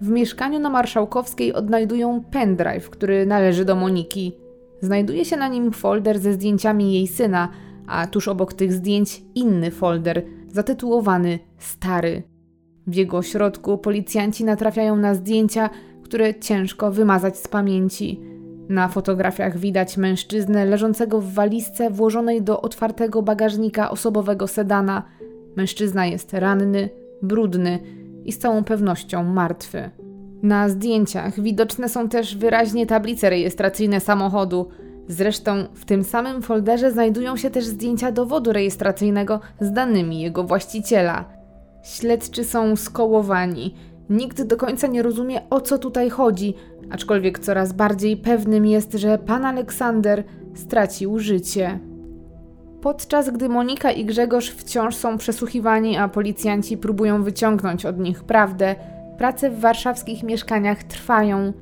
[0.00, 4.47] W mieszkaniu na Marszałkowskiej odnajdują pendrive, który należy do Moniki.
[4.80, 7.48] Znajduje się na nim folder ze zdjęciami jej syna,
[7.86, 12.22] a tuż obok tych zdjęć inny folder zatytułowany Stary.
[12.86, 15.70] W jego środku policjanci natrafiają na zdjęcia,
[16.02, 18.20] które ciężko wymazać z pamięci.
[18.68, 25.02] Na fotografiach widać mężczyznę leżącego w walizce włożonej do otwartego bagażnika osobowego sedana.
[25.56, 26.88] Mężczyzna jest ranny,
[27.22, 27.78] brudny
[28.24, 29.90] i z całą pewnością martwy.
[30.42, 34.68] Na zdjęciach widoczne są też wyraźnie tablice rejestracyjne samochodu.
[35.08, 41.24] Zresztą w tym samym folderze znajdują się też zdjęcia dowodu rejestracyjnego z danymi jego właściciela.
[41.82, 43.74] Śledczy są skołowani.
[44.10, 46.54] Nikt do końca nie rozumie o co tutaj chodzi,
[46.90, 50.24] aczkolwiek coraz bardziej pewnym jest, że pan Aleksander
[50.54, 51.78] stracił życie.
[52.80, 58.76] Podczas gdy Monika i Grzegorz wciąż są przesłuchiwani, a policjanci próbują wyciągnąć od nich prawdę,
[59.18, 61.52] prace w warszawskich mieszkaniach trwają.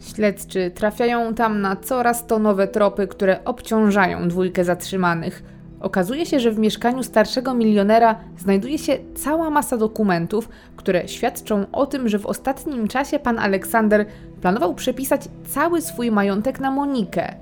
[0.00, 5.42] Śledczy trafiają tam na coraz to nowe tropy, które obciążają dwójkę zatrzymanych.
[5.80, 11.86] Okazuje się, że w mieszkaniu starszego milionera znajduje się cała masa dokumentów, które świadczą o
[11.86, 14.06] tym, że w ostatnim czasie pan Aleksander
[14.40, 17.34] planował przepisać cały swój majątek na Monikę.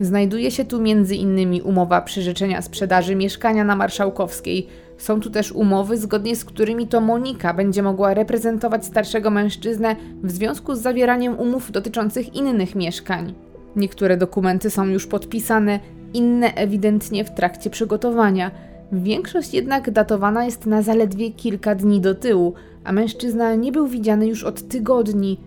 [0.00, 1.62] Znajduje się tu m.in.
[1.62, 4.68] umowa przyrzeczenia sprzedaży mieszkania na Marszałkowskiej.
[5.04, 10.30] Są tu też umowy, zgodnie z którymi to Monika będzie mogła reprezentować starszego mężczyznę w
[10.30, 13.34] związku z zawieraniem umów dotyczących innych mieszkań.
[13.76, 15.80] Niektóre dokumenty są już podpisane,
[16.14, 18.50] inne ewidentnie w trakcie przygotowania.
[18.92, 24.26] Większość jednak datowana jest na zaledwie kilka dni do tyłu, a mężczyzna nie był widziany
[24.26, 25.40] już od tygodni.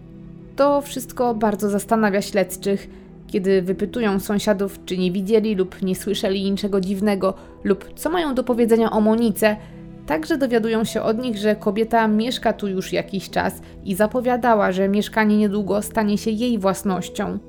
[0.56, 2.90] To wszystko bardzo zastanawia śledczych.
[3.28, 8.44] Kiedy wypytują sąsiadów, czy nie widzieli lub nie słyszeli niczego dziwnego, lub co mają do
[8.44, 9.58] powiedzenia o Monice,
[10.06, 14.90] także dowiadują się od nich, że kobieta mieszka tu już jakiś czas i zapowiadała, że
[14.90, 17.40] mieszkanie niedługo stanie się jej własnością.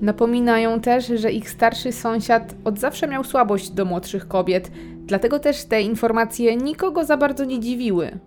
[0.00, 4.70] Napominają też, że ich starszy sąsiad od zawsze miał słabość do młodszych kobiet,
[5.06, 8.18] dlatego też te informacje nikogo za bardzo nie dziwiły.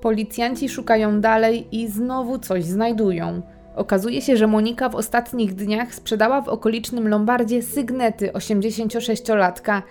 [0.00, 3.42] Policjanci szukają dalej i znowu coś znajdują.
[3.76, 9.82] Okazuje się, że Monika w ostatnich dniach sprzedała w okolicznym Lombardzie sygnety 86-latka.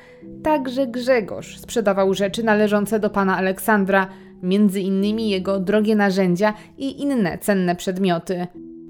[0.44, 4.08] Także Grzegorz sprzedawał rzeczy należące do pana Aleksandra,
[4.44, 8.48] między innymi jego drogie narzędzia i inne cenne przedmioty.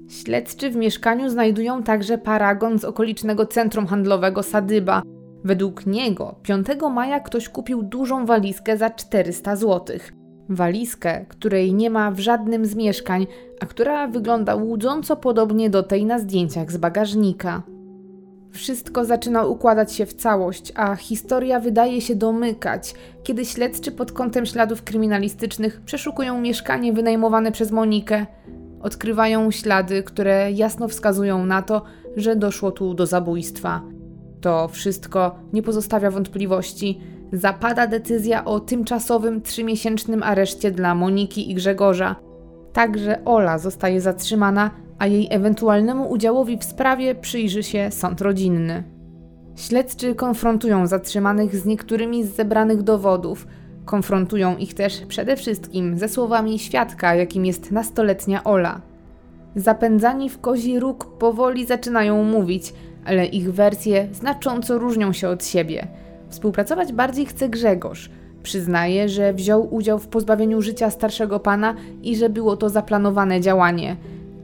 [0.08, 5.02] Śledczy w mieszkaniu znajdują także paragon z okolicznego centrum handlowego Sadyba.
[5.44, 9.98] Według niego 5 maja ktoś kupił dużą walizkę za 400 zł.
[10.50, 13.26] Walizkę, której nie ma w żadnym z mieszkań,
[13.60, 17.62] a która wygląda łudząco podobnie do tej na zdjęciach z bagażnika.
[18.50, 24.46] Wszystko zaczyna układać się w całość, a historia wydaje się domykać, kiedy śledczy pod kątem
[24.46, 28.26] śladów kryminalistycznych przeszukują mieszkanie wynajmowane przez Monikę.
[28.80, 31.82] Odkrywają ślady, które jasno wskazują na to,
[32.16, 33.82] że doszło tu do zabójstwa.
[34.40, 37.00] To wszystko nie pozostawia wątpliwości.
[37.32, 42.16] Zapada decyzja o tymczasowym trzymiesięcznym areszcie dla Moniki i Grzegorza.
[42.72, 48.84] Także Ola zostaje zatrzymana, a jej ewentualnemu udziałowi w sprawie przyjrzy się sąd rodzinny.
[49.56, 53.46] Śledczy konfrontują zatrzymanych z niektórymi z zebranych dowodów.
[53.84, 58.80] Konfrontują ich też przede wszystkim ze słowami świadka, jakim jest nastoletnia Ola.
[59.56, 65.88] Zapędzani w kozi róg powoli zaczynają mówić, ale ich wersje znacząco różnią się od siebie.
[66.30, 68.10] Współpracować bardziej chce Grzegorz.
[68.42, 73.96] Przyznaje, że wziął udział w pozbawieniu życia starszego pana i że było to zaplanowane działanie.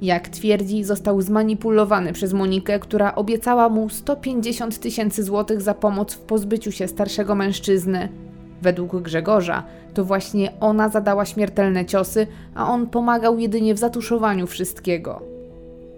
[0.02, 6.20] Jak twierdzi, został zmanipulowany przez Monikę, która obiecała mu 150 tysięcy złotych za pomoc w
[6.20, 8.08] pozbyciu się starszego mężczyzny.
[8.62, 9.62] Według Grzegorza
[9.94, 15.22] to właśnie ona zadała śmiertelne ciosy, a on pomagał jedynie w zatuszowaniu wszystkiego.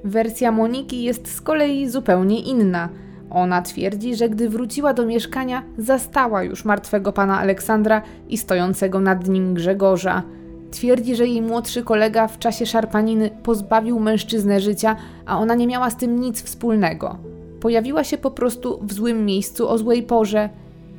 [0.05, 2.89] Wersja Moniki jest z kolei zupełnie inna.
[3.31, 9.29] Ona twierdzi, że gdy wróciła do mieszkania, zastała już martwego pana Aleksandra i stojącego nad
[9.29, 10.23] nim Grzegorza.
[10.71, 15.91] Twierdzi, że jej młodszy kolega w czasie szarpaniny pozbawił mężczyznę życia, a ona nie miała
[15.91, 17.19] z tym nic wspólnego.
[17.61, 20.49] Pojawiła się po prostu w złym miejscu o złej porze.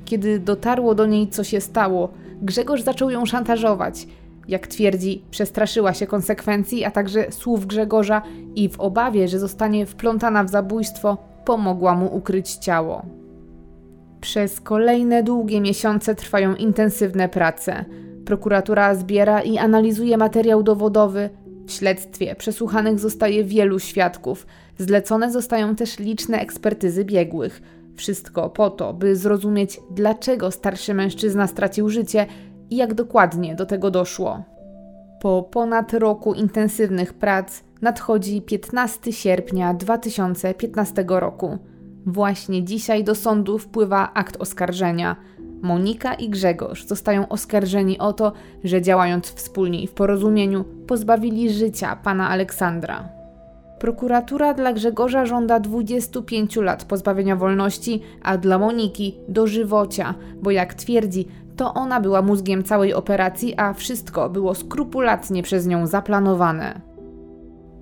[0.05, 2.09] Kiedy dotarło do niej, co się stało,
[2.41, 4.07] Grzegorz zaczął ją szantażować.
[4.47, 8.21] Jak twierdzi, przestraszyła się konsekwencji, a także słów Grzegorza
[8.55, 11.17] i w obawie, że zostanie wplątana w zabójstwo,
[11.49, 13.05] pomogła mu ukryć ciało.
[14.21, 17.85] Przez kolejne długie miesiące trwają intensywne prace.
[18.25, 21.29] Prokuratura zbiera i analizuje materiał dowodowy.
[21.67, 24.47] W śledztwie przesłuchanych zostaje wielu świadków.
[24.77, 27.61] Zlecone zostają też liczne ekspertyzy biegłych.
[27.95, 32.25] Wszystko po to, by zrozumieć, dlaczego starszy mężczyzna stracił życie
[32.69, 34.43] i jak dokładnie do tego doszło.
[35.21, 41.57] Po ponad roku intensywnych prac nadchodzi 15 sierpnia 2015 roku.
[42.05, 45.15] Właśnie dzisiaj do sądu wpływa akt oskarżenia.
[45.61, 51.95] Monika i Grzegorz zostają oskarżeni o to, że działając wspólnie i w porozumieniu pozbawili życia
[51.95, 53.09] pana Aleksandra.
[53.79, 61.27] Prokuratura dla Grzegorza żąda 25 lat pozbawienia wolności, a dla Moniki dożywocia, bo jak twierdzi,
[61.55, 66.88] to ona była mózgiem całej operacji, a wszystko było skrupulatnie przez nią zaplanowane.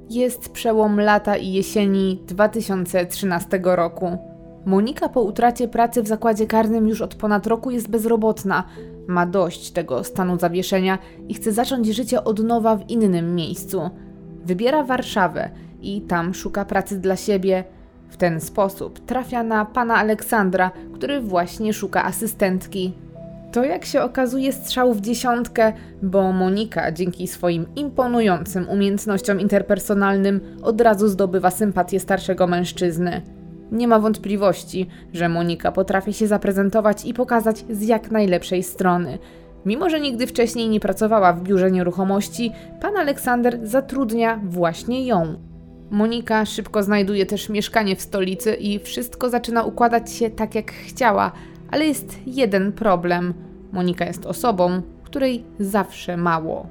[0.10, 4.18] Jest przełom lata i jesieni 2013 roku.
[4.66, 8.64] Monika po utracie pracy w zakładzie karnym już od ponad roku jest bezrobotna.
[9.08, 13.90] Ma dość tego stanu zawieszenia i chce zacząć życie od nowa w innym miejscu.
[14.46, 15.50] Wybiera Warszawę
[15.82, 17.64] i tam szuka pracy dla siebie.
[18.10, 22.94] W ten sposób trafia na pana Aleksandra, który właśnie szuka asystentki.
[23.52, 30.82] To jak się okazuje strzał w dziesiątkę, bo Monika dzięki swoim imponującym umiejętnościom interpersonalnym od
[30.82, 33.22] razu zdobywa sympatię starszego mężczyzny.
[33.72, 39.18] Nie ma wątpliwości, że Monika potrafi się zaprezentować i pokazać z jak najlepszej strony.
[39.66, 45.36] Mimo, że nigdy wcześniej nie pracowała w biurze nieruchomości, pan Aleksander zatrudnia właśnie ją.
[45.92, 51.32] Monika szybko znajduje też mieszkanie w stolicy i wszystko zaczyna układać się tak jak chciała,
[51.72, 53.34] ale jest jeden problem.
[53.72, 56.68] Monika jest osobą, której zawsze mało.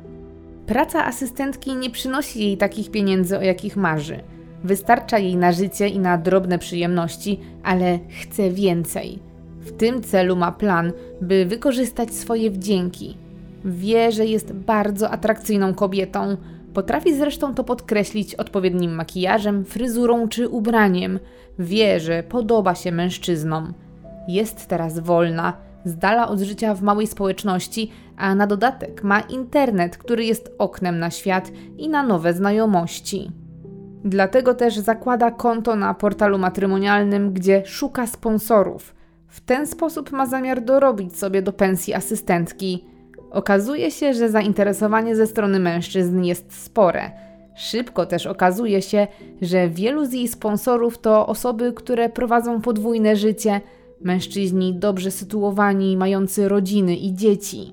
[0.66, 4.20] Praca asystentki nie przynosi jej takich pieniędzy, o jakich marzy.
[4.64, 9.18] Wystarcza jej na życie i na drobne przyjemności, ale chce więcej.
[9.60, 13.16] W tym celu ma plan, by wykorzystać swoje wdzięki.
[13.64, 16.36] Wie, że jest bardzo atrakcyjną kobietą.
[16.74, 21.18] Potrafi zresztą to podkreślić odpowiednim makijażem, fryzurą czy ubraniem.
[21.58, 23.74] Wie, że podoba się mężczyznom.
[24.28, 25.52] Jest teraz wolna,
[25.84, 30.98] z dala od życia w małej społeczności, a na dodatek ma internet, który jest oknem
[30.98, 33.30] na świat i na nowe znajomości.
[34.04, 38.94] Dlatego też zakłada konto na portalu matrymonialnym, gdzie szuka sponsorów.
[39.28, 42.84] W ten sposób ma zamiar dorobić sobie do pensji asystentki.
[43.30, 47.10] Okazuje się, że zainteresowanie ze strony mężczyzn jest spore.
[47.56, 49.06] Szybko też okazuje się,
[49.42, 53.60] że wielu z jej sponsorów to osoby, które prowadzą podwójne życie,
[54.00, 57.72] mężczyźni dobrze sytuowani, mający rodziny i dzieci.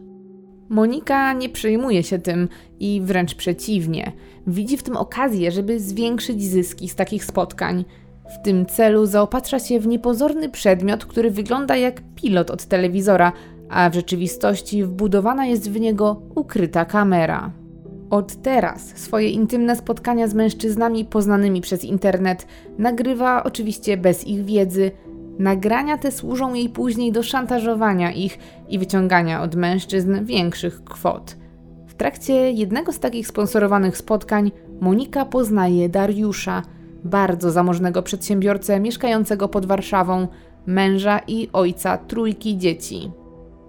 [0.70, 2.50] Monika nie przejmuje się tym
[2.80, 4.12] i wręcz przeciwnie.
[4.48, 7.86] Widzi w tym okazję, żeby zwiększyć zyski z takich spotkań.
[8.30, 13.32] W tym celu zaopatrza się w niepozorny przedmiot, który wygląda jak pilot od telewizora,
[13.70, 17.52] a w rzeczywistości wbudowana jest w niego ukryta kamera.
[18.10, 22.48] Od teraz swoje intymne spotkania z mężczyznami poznanymi przez internet
[22.78, 24.92] nagrywa oczywiście bez ich wiedzy.
[25.40, 31.38] Nagrania te służą jej później do szantażowania ich i wyciągania od mężczyzn większych kwot.
[31.88, 36.62] W trakcie jednego z takich sponsorowanych spotkań Monika poznaje Dariusza,
[37.04, 40.28] bardzo zamożnego przedsiębiorcę mieszkającego pod Warszawą,
[40.66, 43.12] męża i ojca trójki dzieci.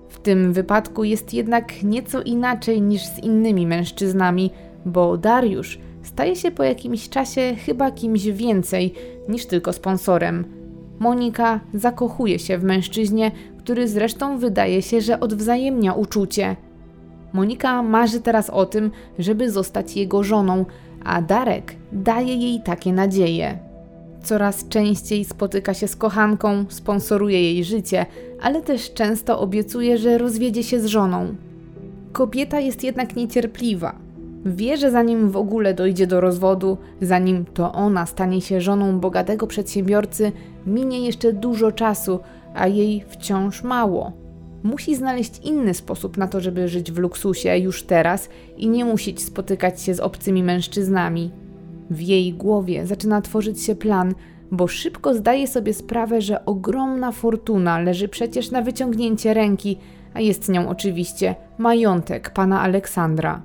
[0.08, 4.50] W tym wypadku jest jednak nieco inaczej niż z innymi mężczyznami,
[4.86, 8.94] bo Dariusz staje się po jakimś czasie chyba kimś więcej
[9.28, 10.44] niż tylko sponsorem.
[10.98, 16.56] Monika zakochuje się w mężczyźnie, który zresztą wydaje się, że odwzajemnia uczucie.
[17.32, 20.64] Monika marzy teraz o tym, żeby zostać jego żoną,
[21.04, 23.58] a Darek daje jej takie nadzieje.
[24.22, 28.06] Coraz częściej spotyka się z kochanką, sponsoruje jej życie,
[28.42, 31.34] ale też często obiecuje, że rozwiedzie się z żoną.
[32.12, 33.94] Kobieta jest jednak niecierpliwa.
[34.46, 39.46] Wie, że zanim w ogóle dojdzie do rozwodu, zanim to ona stanie się żoną bogatego
[39.46, 40.32] przedsiębiorcy,
[40.66, 42.20] minie jeszcze dużo czasu,
[42.54, 44.12] a jej wciąż mało.
[44.62, 49.22] Musi znaleźć inny sposób na to, żeby żyć w luksusie już teraz i nie musieć
[49.22, 51.30] spotykać się z obcymi mężczyznami.
[51.90, 54.14] W jej głowie zaczyna tworzyć się plan,
[54.50, 59.78] bo szybko zdaje sobie sprawę, że ogromna fortuna leży przecież na wyciągnięcie ręki,
[60.14, 63.42] a jest nią oczywiście majątek pana Aleksandra.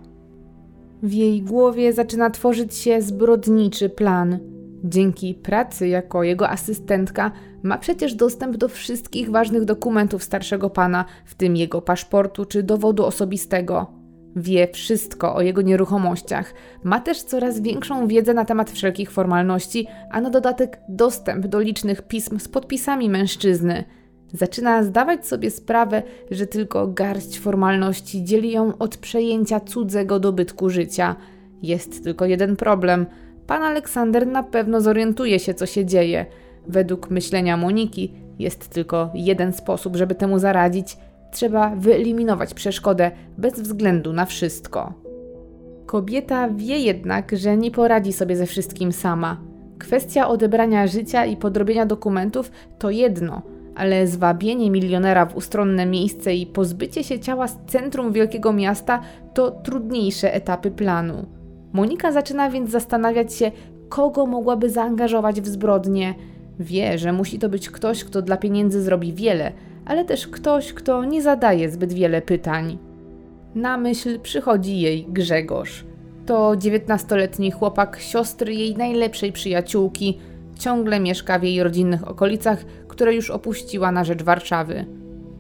[1.04, 4.40] W jej głowie zaczyna tworzyć się zbrodniczy plan.
[4.84, 7.32] Dzięki pracy jako jego asystentka
[7.64, 13.06] ma przecież dostęp do wszystkich ważnych dokumentów starszego pana, w tym jego paszportu czy dowodu
[13.06, 14.00] osobistego.
[14.36, 16.54] Wie wszystko o jego nieruchomościach.
[16.84, 22.02] Ma też coraz większą wiedzę na temat wszelkich formalności, a na dodatek dostęp do licznych
[22.02, 23.84] pism z podpisami mężczyzny.
[24.34, 31.16] Zaczyna zdawać sobie sprawę, że tylko garść formalności dzieli ją od przejęcia cudzego dobytku życia.
[31.62, 33.06] Jest tylko jeden problem.
[33.50, 36.26] Pan Aleksander na pewno zorientuje się, co się dzieje.
[36.68, 40.98] Według myślenia Moniki jest tylko jeden sposób, żeby temu zaradzić–
[41.32, 44.94] Trzeba wyeliminować przeszkodę bez względu na wszystko.
[45.86, 49.38] Kobieta wie jednak, że nie poradzi sobie ze wszystkim sama.
[49.80, 53.42] Kwestia odebrania życia i podrobienia dokumentów to jedno,
[53.76, 59.02] ale zwabienie milionera w ustronne miejsce i pozbycie się ciała z centrum wielkiego miasta
[59.34, 61.39] to trudniejsze etapy planu.
[61.74, 63.52] Monika zaczyna więc zastanawiać się,
[63.90, 66.16] kogo mogłaby zaangażować w zbrodnie.
[66.60, 69.52] Wie, że musi to być ktoś, kto dla pieniędzy zrobi wiele,
[69.86, 72.78] ale też ktoś, kto nie zadaje zbyt wiele pytań.
[73.56, 75.86] Na myśl przychodzi jej Grzegorz.
[76.26, 80.18] To dziewiętnastoletni chłopak siostry jej najlepszej przyjaciółki,
[80.60, 84.86] ciągle mieszka w jej rodzinnych okolicach, które już opuściła na rzecz Warszawy.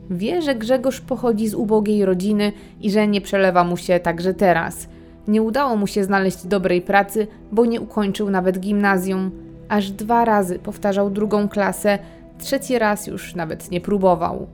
[0.10, 2.52] Wie, że Grzegorz pochodzi z ubogiej rodziny
[2.82, 4.90] i że nie przelewa mu się także teraz.
[5.30, 9.32] Nie udało mu się znaleźć dobrej pracy, bo nie ukończył nawet gimnazjum.
[9.70, 12.00] Aż dwa razy powtarzał drugą klasę,
[12.40, 14.48] Trzeci raz już nawet nie próbował.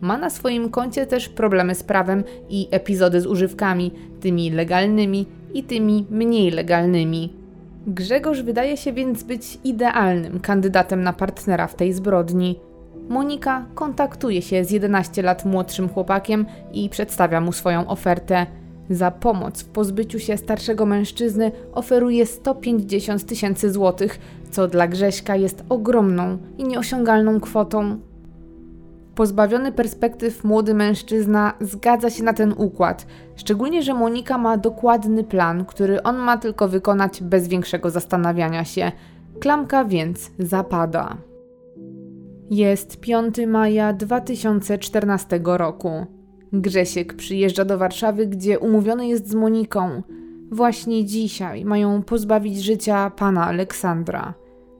[0.00, 3.90] Ma na swoim koncie też problemy z prawem i epizody z używkami,
[4.20, 7.32] tymi legalnymi i tymi mniej legalnymi.
[7.86, 12.60] Grzegorz wydaje się więc być idealnym kandydatem na partnera w tej zbrodni.
[13.08, 18.46] Monika kontaktuje się z 11 lat młodszym chłopakiem i przedstawia mu swoją ofertę.
[18.90, 24.18] Za pomoc w pozbyciu się starszego mężczyzny oferuje 150 tysięcy złotych,
[24.50, 27.98] co dla Grześka jest ogromną i nieosiągalną kwotą.
[29.14, 35.64] Pozbawiony perspektyw młody mężczyzna zgadza się na ten układ, szczególnie że Monika ma dokładny plan,
[35.64, 38.92] który on ma tylko wykonać bez większego zastanawiania się.
[39.40, 41.16] Klamka więc zapada.
[42.50, 46.17] Jest 5 maja 2014 roku.
[46.52, 50.02] Grzesiek przyjeżdża do Warszawy, gdzie umówiony jest z Moniką.
[50.50, 54.34] Właśnie dzisiaj mają pozbawić życia pana Aleksandra.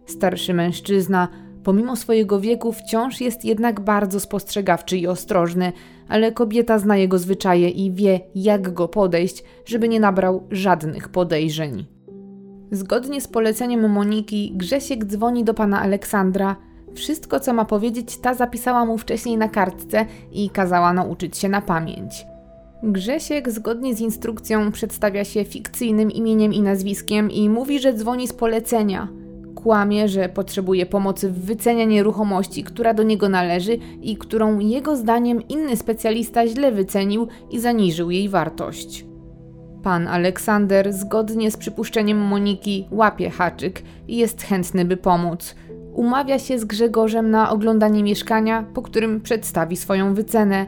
[0.06, 1.28] Starszy mężczyzna,
[1.64, 5.72] pomimo swojego wieku, wciąż jest jednak bardzo spostrzegawczy i ostrożny,
[6.08, 11.86] ale kobieta zna jego zwyczaje i wie, jak go podejść, żeby nie nabrał żadnych podejrzeń.
[12.70, 16.56] Zgodnie z poleceniem Moniki, Grzesiek dzwoni do pana Aleksandra.
[16.94, 21.60] Wszystko, co ma powiedzieć, ta zapisała mu wcześniej na kartce i kazała nauczyć się na
[21.60, 22.26] pamięć.
[22.82, 28.32] Grzesiek zgodnie z instrukcją przedstawia się fikcyjnym imieniem i nazwiskiem i mówi, że dzwoni z
[28.32, 29.08] polecenia.
[29.54, 35.48] Kłamie, że potrzebuje pomocy w wycenie nieruchomości, która do niego należy i którą jego zdaniem
[35.48, 39.04] inny specjalista źle wycenił i zaniżył jej wartość.
[39.82, 45.54] Pan Aleksander, zgodnie z przypuszczeniem Moniki, łapie haczyk i jest chętny, by pomóc.
[45.98, 50.66] Umawia się z Grzegorzem na oglądanie mieszkania, po którym przedstawi swoją wycenę.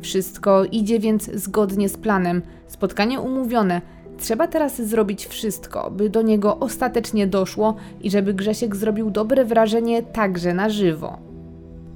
[0.00, 2.42] Wszystko idzie więc zgodnie z planem.
[2.66, 3.80] Spotkanie umówione.
[4.18, 10.02] Trzeba teraz zrobić wszystko, by do niego ostatecznie doszło i żeby Grzesiek zrobił dobre wrażenie
[10.02, 11.18] także na żywo.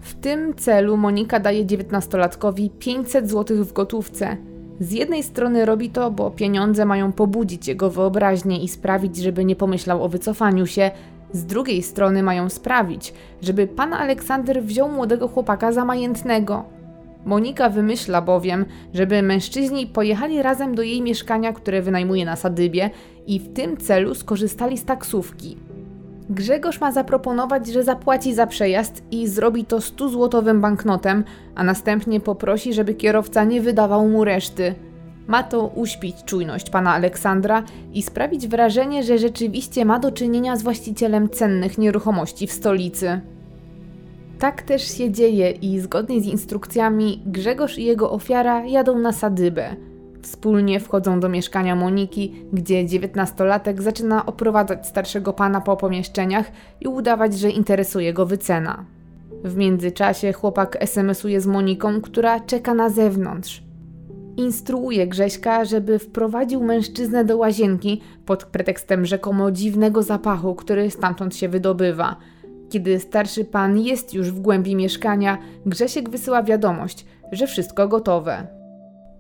[0.00, 4.36] W tym celu Monika daje dziewiętnastolatkowi 500 zł w gotówce.
[4.80, 9.56] Z jednej strony robi to, bo pieniądze mają pobudzić jego wyobraźnię i sprawić, żeby nie
[9.56, 10.90] pomyślał o wycofaniu się.
[11.32, 16.64] Z drugiej strony mają sprawić, żeby pan Aleksander wziął młodego chłopaka za majętnego.
[17.24, 18.64] Monika wymyśla bowiem,
[18.94, 22.90] żeby mężczyźni pojechali razem do jej mieszkania, które wynajmuje na Sadybie
[23.26, 25.56] i w tym celu skorzystali z taksówki.
[26.30, 31.24] Grzegorz ma zaproponować, że zapłaci za przejazd i zrobi to 100-złotowym banknotem,
[31.54, 34.74] a następnie poprosi, żeby kierowca nie wydawał mu reszty.
[35.26, 37.62] Ma to uśpić czujność pana Aleksandra
[37.92, 43.20] i sprawić wrażenie, że rzeczywiście ma do czynienia z właścicielem cennych nieruchomości w stolicy.
[44.38, 49.76] Tak też się dzieje i zgodnie z instrukcjami Grzegorz i jego ofiara jadą na sadybę.
[50.22, 56.50] Wspólnie wchodzą do mieszkania Moniki, gdzie dziewiętnastolatek zaczyna oprowadzać starszego pana po pomieszczeniach
[56.80, 58.84] i udawać, że interesuje go wycena.
[59.44, 63.62] W międzyczasie chłopak SMS-uje z Moniką, która czeka na zewnątrz.
[64.40, 71.48] Instruuje Grześka, żeby wprowadził mężczyznę do łazienki pod pretekstem rzekomo dziwnego zapachu, który stamtąd się
[71.48, 72.16] wydobywa.
[72.70, 78.46] Kiedy starszy pan jest już w głębi mieszkania, Grzesiek wysyła wiadomość, że wszystko gotowe.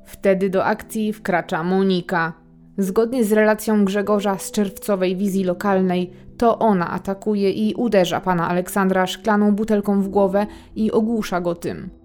[0.04, 2.32] Wtedy do akcji wkracza Monika.
[2.78, 9.06] Zgodnie z relacją Grzegorza z czerwcowej wizji lokalnej, to ona atakuje i uderza pana Aleksandra
[9.06, 10.46] szklaną butelką w głowę
[10.76, 11.99] i ogłusza go tym.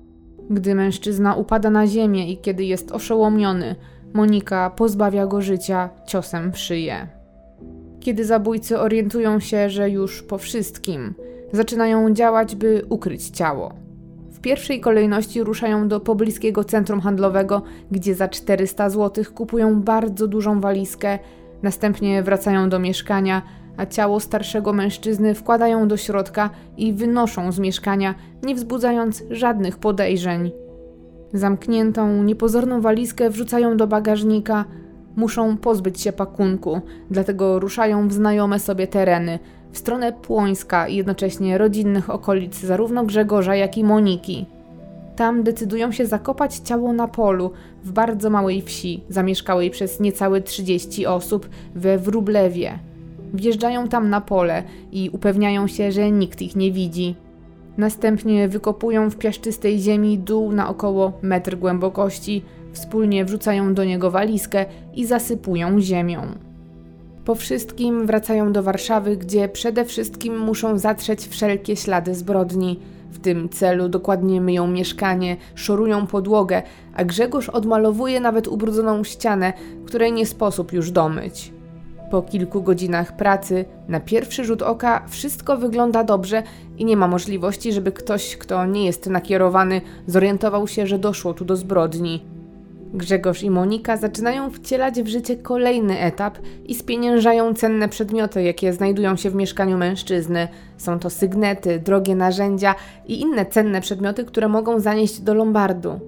[0.49, 3.75] Gdy mężczyzna upada na ziemię i kiedy jest oszołomiony,
[4.13, 7.07] Monika pozbawia go życia ciosem w szyję.
[7.99, 11.13] Kiedy zabójcy orientują się, że już po wszystkim,
[11.51, 13.73] zaczynają działać, by ukryć ciało.
[14.31, 20.61] W pierwszej kolejności ruszają do pobliskiego centrum handlowego, gdzie za 400 zł kupują bardzo dużą
[20.61, 21.19] walizkę,
[21.63, 23.41] następnie wracają do mieszkania,
[23.77, 30.51] a ciało starszego mężczyzny wkładają do środka i wynoszą z mieszkania, nie wzbudzając żadnych podejrzeń.
[31.33, 34.65] Zamkniętą, niepozorną walizkę wrzucają do bagażnika.
[35.15, 39.39] Muszą pozbyć się pakunku, dlatego ruszają w znajome sobie tereny,
[39.71, 44.45] w stronę Płońska i jednocześnie rodzinnych okolic zarówno Grzegorza, jak i Moniki.
[45.15, 47.51] Tam decydują się zakopać ciało na polu
[47.83, 52.79] w bardzo małej wsi, zamieszkałej przez niecałe 30 osób we Wróblewie.
[53.35, 57.15] Wjeżdżają tam na pole i upewniają się, że nikt ich nie widzi.
[57.77, 64.65] Następnie wykopują w piaszczystej ziemi dół na około metr głębokości, wspólnie wrzucają do niego walizkę
[64.93, 66.21] i zasypują ziemią.
[67.25, 72.79] Po wszystkim wracają do Warszawy, gdzie przede wszystkim muszą zatrzeć wszelkie ślady zbrodni.
[73.11, 76.63] W tym celu dokładnie myją mieszkanie, szorują podłogę,
[76.95, 79.53] a Grzegorz odmalowuje nawet ubrudzoną ścianę,
[79.85, 81.54] której nie sposób już domyć.
[82.15, 86.43] Po kilku godzinach pracy, na pierwszy rzut oka, wszystko wygląda dobrze
[86.77, 91.45] i nie ma możliwości, żeby ktoś, kto nie jest nakierowany, zorientował się, że doszło tu
[91.45, 92.25] do zbrodni.
[92.93, 99.15] Grzegorz i Monika zaczynają wcielać w życie kolejny etap i spieniężają cenne przedmioty, jakie znajdują
[99.15, 100.47] się w mieszkaniu mężczyzny.
[100.77, 102.75] Są to sygnety, drogie narzędzia
[103.07, 105.99] i inne cenne przedmioty, które mogą zanieść do lombardu.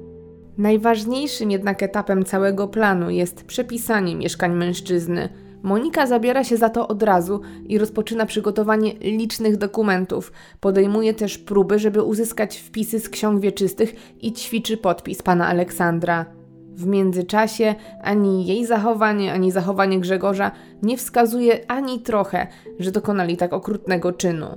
[0.58, 5.30] Najważniejszym jednak etapem całego planu jest przepisanie mieszkań mężczyzny.
[5.68, 10.32] Monika zabiera się za to od razu i rozpoczyna przygotowanie licznych dokumentów.
[10.59, 16.26] Podejmuje też próby, żeby uzyskać wpisy z ksiąg wieczystych i ćwiczy podpis pana Aleksandra.
[16.74, 20.51] W międzyczasie ani jej zachowanie, ani zachowanie Grzegorza
[20.84, 22.47] nie wskazuje ani trochę,
[22.80, 24.47] że dokonali tak okrutnego czynu.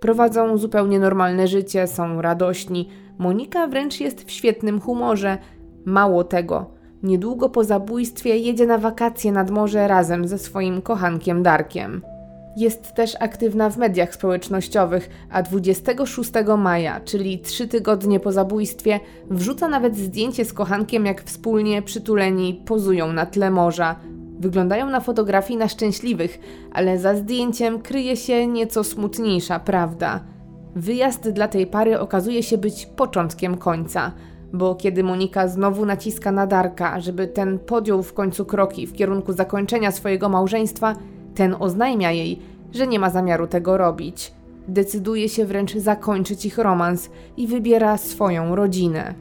[0.00, 2.88] Prowadzą zupełnie normalne życie, są radośni.
[3.18, 5.38] Monika wręcz jest w świetnym humorze.
[5.84, 6.75] Mało tego,
[7.06, 12.02] niedługo po zabójstwie jedzie na wakacje nad morze razem ze swoim kochankiem Darkiem.
[12.56, 19.00] Jest też aktywna w mediach społecznościowych, a 26 maja, czyli trzy tygodnie po zabójstwie,
[19.30, 23.96] wrzuca nawet zdjęcie z kochankiem, jak wspólnie przytuleni pozują na tle morza.
[24.40, 26.38] Wyglądają na fotografii na szczęśliwych,
[26.72, 30.20] ale za zdjęciem kryje się nieco smutniejsza prawda.
[30.76, 34.12] Wyjazd dla tej pary okazuje się być początkiem końca,
[34.52, 39.32] bo kiedy Monika znowu naciska na Darka, żeby ten podjął w końcu kroki w kierunku
[39.32, 40.96] zakończenia swojego małżeństwa,
[41.34, 42.38] ten oznajmia jej,
[42.72, 44.32] że nie ma zamiaru tego robić.
[44.68, 49.14] Decyduje się wręcz zakończyć ich romans i wybiera swoją rodzinę.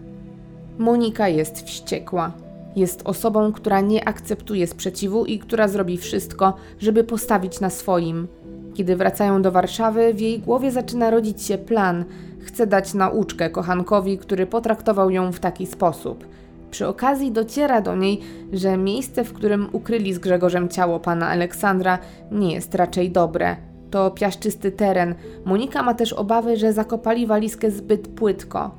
[0.77, 2.31] Monika jest wściekła.
[2.75, 8.27] Jest osobą, która nie akceptuje sprzeciwu i która zrobi wszystko, żeby postawić na swoim.
[8.73, 12.05] Kiedy wracają do Warszawy, w jej głowie zaczyna rodzić się plan.
[12.45, 16.25] Chce dać nauczkę kochankowi, który potraktował ją w taki sposób.
[16.71, 18.21] Przy okazji dociera do niej,
[18.53, 21.99] że miejsce, w którym ukryli z Grzegorzem ciało pana Aleksandra,
[22.31, 23.55] nie jest raczej dobre.
[23.91, 25.15] To piaszczysty teren.
[25.45, 28.71] Monika ma też obawy, że zakopali walizkę zbyt płytko.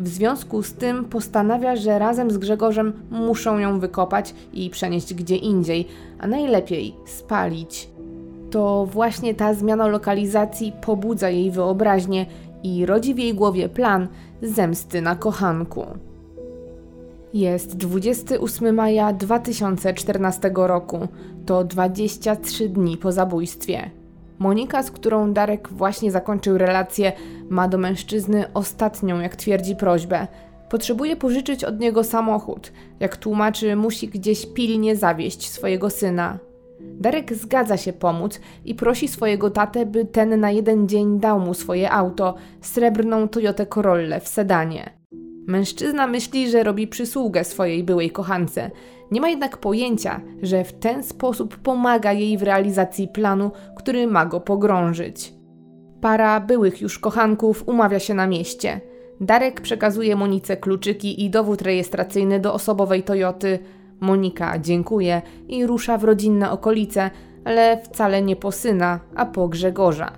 [0.00, 5.36] W związku z tym postanawia, że razem z Grzegorzem muszą ją wykopać i przenieść gdzie
[5.36, 7.88] indziej, a najlepiej spalić.
[8.50, 12.26] To właśnie ta zmiana lokalizacji pobudza jej wyobraźnię
[12.62, 14.08] i rodzi w jej głowie plan
[14.42, 15.86] zemsty na kochanku.
[17.34, 21.08] Jest 28 maja 2014 roku.
[21.46, 23.90] To 23 dni po zabójstwie.
[24.38, 27.12] Monika, z którą Darek właśnie zakończył relację,
[27.48, 30.26] ma do mężczyzny ostatnią, jak twierdzi, prośbę.
[30.68, 32.72] Potrzebuje pożyczyć od niego samochód.
[33.00, 36.38] Jak tłumaczy, musi gdzieś pilnie zawieźć swojego syna.
[37.00, 41.54] Darek zgadza się pomóc i prosi swojego tatę, by ten na jeden dzień dał mu
[41.54, 44.90] swoje auto, srebrną Toyotę Corollę w sedanie.
[45.46, 48.70] Mężczyzna myśli, że robi przysługę swojej byłej kochance.
[49.10, 54.26] Nie ma jednak pojęcia, że w ten sposób pomaga jej w realizacji planu, który ma
[54.26, 55.34] go pogrążyć.
[56.00, 58.80] Para byłych już kochanków umawia się na mieście.
[59.20, 63.58] Darek przekazuje Monice kluczyki i dowód rejestracyjny do osobowej Toyoty.
[64.00, 67.10] Monika dziękuje i rusza w rodzinne okolice,
[67.44, 70.12] ale wcale nie po syna, a po Grzegorza.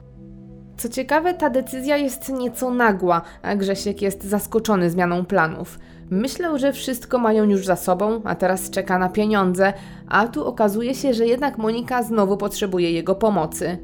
[0.77, 5.79] Co ciekawe, ta decyzja jest nieco nagła, a Grzesiek jest zaskoczony zmianą planów.
[6.11, 9.73] Myślał, że wszystko mają już za sobą, a teraz czeka na pieniądze,
[10.09, 13.79] a tu okazuje się, że jednak Monika znowu potrzebuje jego pomocy.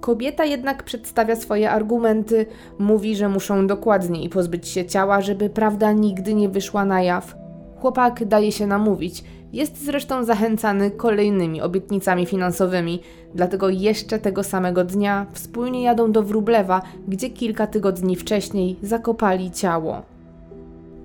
[0.00, 2.46] Kobieta jednak przedstawia swoje argumenty,
[2.78, 7.39] mówi, że muszą dokładniej pozbyć się ciała, żeby prawda nigdy nie wyszła na jaw.
[7.80, 13.00] Chłopak daje się namówić, jest zresztą zachęcany kolejnymi obietnicami finansowymi,
[13.34, 20.02] dlatego jeszcze tego samego dnia wspólnie jadą do Wróblewa, gdzie kilka tygodni wcześniej zakopali ciało.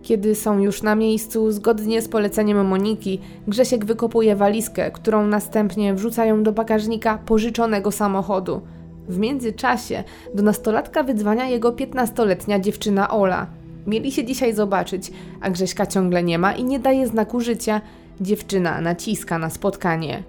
[0.02, 6.44] Kiedy są już na miejscu, zgodnie z poleceniem Moniki, Grzesiek wykopuje walizkę, którą następnie wrzucają
[6.44, 8.62] do bagażnika pożyczonego samochodu.
[9.10, 10.04] W międzyczasie
[10.34, 13.48] do nastolatka wydzwania jego piętnastoletnia dziewczyna Ola.
[13.88, 15.12] Mieli się dzisiaj zobaczyć,
[15.42, 17.82] a Grześka ciągle nie ma i nie daje znaku życia.
[18.22, 20.24] Dziewczyna naciska na spotkanie.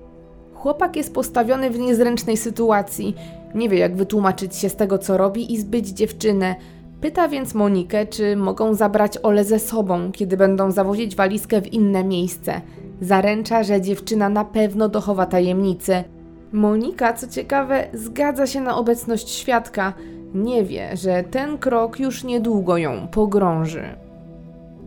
[0.55, 3.15] Chłopak jest postawiony w niezręcznej sytuacji.
[3.55, 6.55] Nie wie, jak wytłumaczyć się z tego, co robi i zbyć dziewczynę.
[7.01, 12.05] Pyta więc Monikę, czy mogą zabrać Ole ze sobą, kiedy będą zawozić walizkę w inne
[12.05, 12.61] miejsce.
[13.01, 16.05] Zaręcza, że dziewczyna na pewno dochowa tajemnicy.
[16.53, 19.93] Monika, co ciekawe, zgadza się na obecność świadka.
[20.37, 23.85] Nie wie, że ten krok już niedługo ją pogrąży.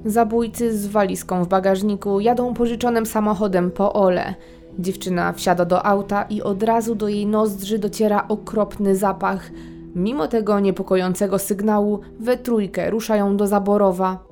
[0.06, 4.36] Zabójcy z walizką w bagażniku jadą pożyczonym samochodem po Ole.
[4.80, 9.50] Dziewczyna wsiada do auta i od razu do jej nozdrzy dociera okropny zapach.
[9.96, 14.24] Mimo tego niepokojącego sygnału, we trójkę ruszają do Zaborowa.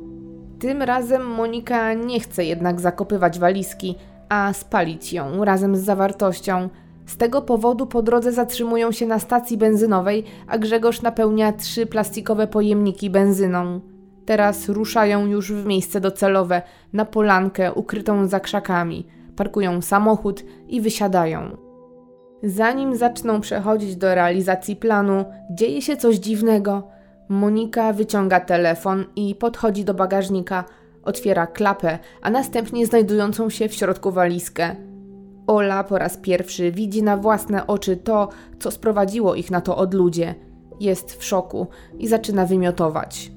[0.60, 3.96] Tym razem Monika nie chce jednak zakopywać walizki,
[4.30, 6.70] a spalić ją razem z zawartością.
[7.08, 12.48] Z tego powodu po drodze zatrzymują się na stacji benzynowej, a Grzegorz napełnia trzy plastikowe
[12.48, 13.82] pojemniki benzyną.
[14.26, 16.62] Teraz ruszają już w miejsce docelowe,
[16.94, 19.08] na polankę ukrytą za krzakami.
[19.36, 21.58] Parkują samochód i wysiadają.
[22.44, 26.88] Zanim zaczną przechodzić do realizacji planu, dzieje się coś dziwnego.
[27.30, 30.64] Monika wyciąga telefon i podchodzi do bagażnika,
[31.04, 34.76] otwiera klapę, a następnie znajdującą się w środku walizkę.
[35.48, 38.30] Ola po raz pierwszy widzi na własne oczy to,
[38.60, 40.36] co sprowadziło ich na to odludzie.
[40.80, 41.68] Jest w szoku
[42.00, 43.32] i zaczyna wymiotować.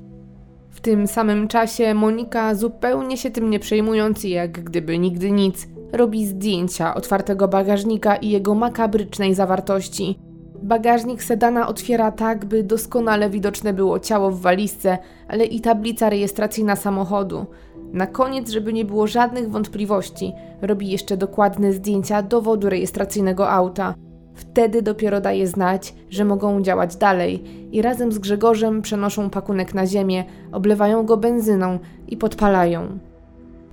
[0.70, 6.26] W tym samym czasie Monika, zupełnie się tym nie przejmując, jak gdyby nigdy nic, robi
[6.26, 10.18] zdjęcia otwartego bagażnika i jego makabrycznej zawartości.
[10.62, 14.98] Bagażnik sedana otwiera tak, by doskonale widoczne było ciało w walizce,
[15.28, 17.46] ale i tablica rejestracyjna samochodu.
[17.93, 20.32] Na koniec, żeby nie było żadnych wątpliwości,
[20.62, 23.95] robi jeszcze dokładne zdjęcia dowodu rejestracyjnego auta.
[24.34, 29.86] Wtedy dopiero daje znać, że mogą działać dalej i razem z Grzegorzem przenoszą pakunek na
[29.86, 31.78] ziemię, oblewają go benzyną
[32.09, 32.99] i podpalają.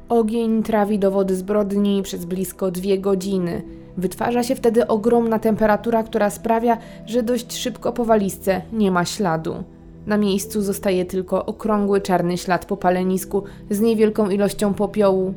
[0.09, 3.61] Ogień trawi dowody zbrodni przez blisko dwie godziny.
[3.97, 9.63] Wytwarza się wtedy ogromna temperatura, która sprawia, że dość szybko po walizce nie ma śladu.
[10.07, 15.33] Na miejscu zostaje tylko okrągły czarny ślad po palenisku z niewielką ilością popiołu.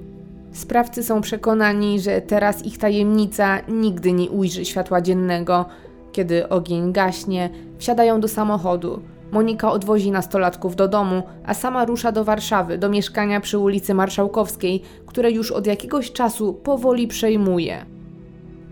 [0.52, 5.64] Sprawcy są przekonani, że teraz ich tajemnica nigdy nie ujrzy światła dziennego.
[6.12, 9.00] Kiedy ogień gaśnie, wsiadają do samochodu.
[9.32, 14.82] Monika odwozi nastolatków do domu, a sama rusza do Warszawy, do mieszkania przy ulicy Marszałkowskiej,
[15.06, 17.84] które już od jakiegoś czasu powoli przejmuje.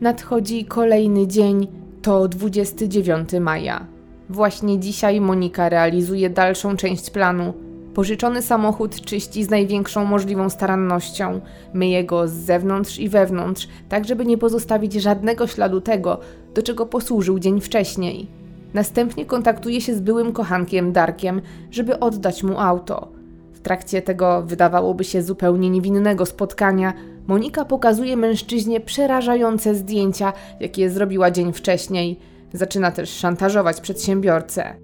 [0.01, 1.67] Nadchodzi kolejny dzień,
[2.03, 3.98] to 29 maja.
[4.31, 7.55] Właśnie dzisiaj Monika realizuje dalszą część planu.
[7.95, 11.41] Pożyczony samochód czyści z największą możliwą starannością.
[11.75, 16.21] Myje go z zewnątrz i wewnątrz, tak żeby nie pozostawić żadnego śladu tego,
[16.55, 18.27] do czego posłużył dzień wcześniej.
[18.75, 23.09] Następnie kontaktuje się z byłym kochankiem Darkiem, żeby oddać mu auto.
[23.53, 26.93] W trakcie tego wydawałoby się zupełnie niewinnego spotkania,
[27.27, 32.19] Monika pokazuje mężczyźnie przerażające zdjęcia, jakie zrobiła dzień wcześniej.
[32.53, 34.75] Zaczyna też szantażować przedsiębiorcę.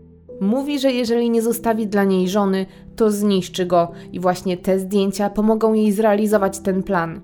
[0.40, 5.30] Mówi, że jeżeli nie zostawi dla niej żony, to zniszczy go i właśnie te zdjęcia
[5.30, 7.20] pomogą jej zrealizować ten plan.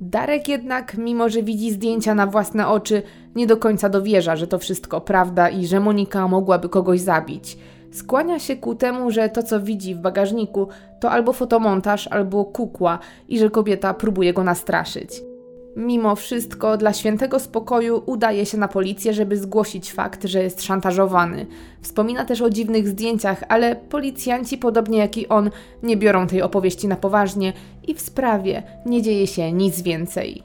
[0.00, 3.02] Darek jednak, mimo że widzi zdjęcia na własne oczy,
[3.34, 7.58] nie do końca dowierza, że to wszystko prawda i że Monika mogłaby kogoś zabić.
[7.92, 10.68] Skłania się ku temu, że to co widzi w bagażniku
[11.00, 12.98] to albo fotomontaż, albo kukła
[13.28, 15.31] i że kobieta próbuje go nastraszyć.
[15.76, 21.46] Mimo wszystko, dla świętego spokoju udaje się na policję, żeby zgłosić fakt, że jest szantażowany.
[21.82, 25.50] Wspomina też o dziwnych zdjęciach, ale policjanci, podobnie jak i on,
[25.82, 27.52] nie biorą tej opowieści na poważnie
[27.88, 30.42] i w sprawie nie dzieje się nic więcej.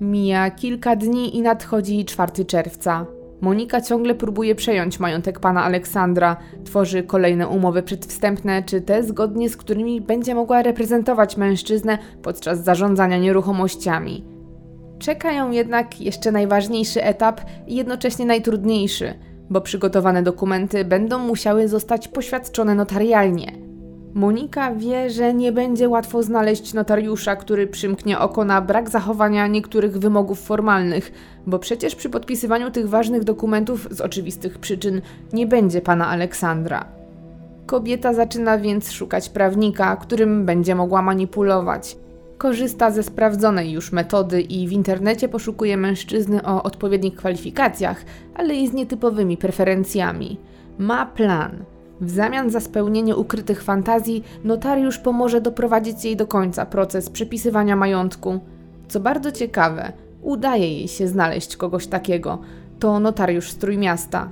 [0.00, 3.06] Mija kilka dni i nadchodzi 4 czerwca.
[3.44, 9.56] Monika ciągle próbuje przejąć majątek pana Aleksandra, tworzy kolejne umowy przedwstępne, czy te zgodnie z
[9.56, 14.24] którymi będzie mogła reprezentować mężczyznę podczas zarządzania nieruchomościami.
[14.98, 19.14] Czeka ją jednak jeszcze najważniejszy etap i jednocześnie najtrudniejszy,
[19.50, 23.52] bo przygotowane dokumenty będą musiały zostać poświadczone notarialnie–
[24.14, 29.98] Monika wie, że nie będzie łatwo znaleźć notariusza, który przymknie oko na brak zachowania niektórych
[29.98, 31.12] wymogów formalnych,
[31.46, 35.00] bo przecież przy podpisywaniu tych ważnych dokumentów z oczywistych przyczyn
[35.32, 36.84] nie będzie pana Aleksandra.
[37.66, 41.96] Kobieta zaczyna więc szukać prawnika, którym będzie mogła manipulować.
[42.38, 48.04] Korzysta ze sprawdzonej już metody i w internecie poszukuje mężczyzny o odpowiednich kwalifikacjach,
[48.34, 50.38] ale i z nietypowymi preferencjami.
[50.78, 51.64] Ma plan
[52.00, 58.40] w zamian za spełnienie ukrytych fantazji, notariusz pomoże doprowadzić jej do końca proces przepisywania majątku.
[58.88, 59.92] Co bardzo ciekawe,
[60.22, 62.38] udaje jej się znaleźć kogoś takiego.
[62.78, 64.28] To notariusz z Trójmiasta.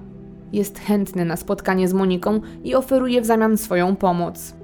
[0.53, 4.55] Jest chętny na spotkanie z Moniką i oferuje w zamian swoją pomoc.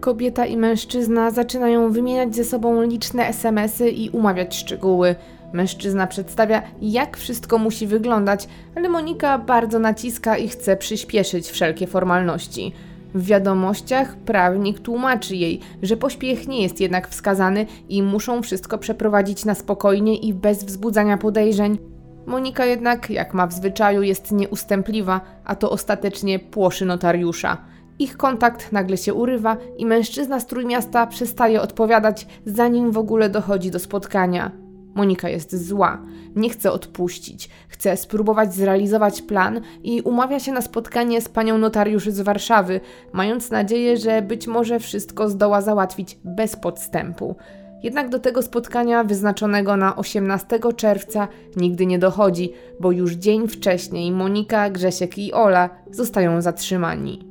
[0.00, 5.14] Kobieta i mężczyzna zaczynają wymieniać ze sobą liczne SMSy i umawiać szczegóły.
[5.54, 12.72] Mężczyzna przedstawia, jak wszystko musi wyglądać, ale Monika bardzo naciska i chce przyspieszyć wszelkie formalności.
[13.14, 19.44] W wiadomościach prawnik tłumaczy jej, że pośpiech nie jest jednak wskazany i muszą wszystko przeprowadzić
[19.44, 21.78] na spokojnie i bez wzbudzania podejrzeń.
[22.26, 27.56] Monika jednak, jak ma w zwyczaju, jest nieustępliwa, a to ostatecznie płoszy notariusza.
[27.98, 33.70] Ich kontakt nagle się urywa i mężczyzna z Trójmiasta przestaje odpowiadać, zanim w ogóle dochodzi
[33.70, 34.63] do spotkania.
[34.94, 36.02] Monika jest zła,
[36.36, 42.08] nie chce odpuścić, chce spróbować zrealizować plan i umawia się na spotkanie z panią notariusz
[42.08, 42.80] z Warszawy,
[43.12, 47.36] mając nadzieję, że być może wszystko zdoła załatwić bez podstępu.
[47.82, 54.12] Jednak do tego spotkania wyznaczonego na 18 czerwca nigdy nie dochodzi, bo już dzień wcześniej
[54.12, 57.28] Monika, Grzesiek i Ola zostają zatrzymani.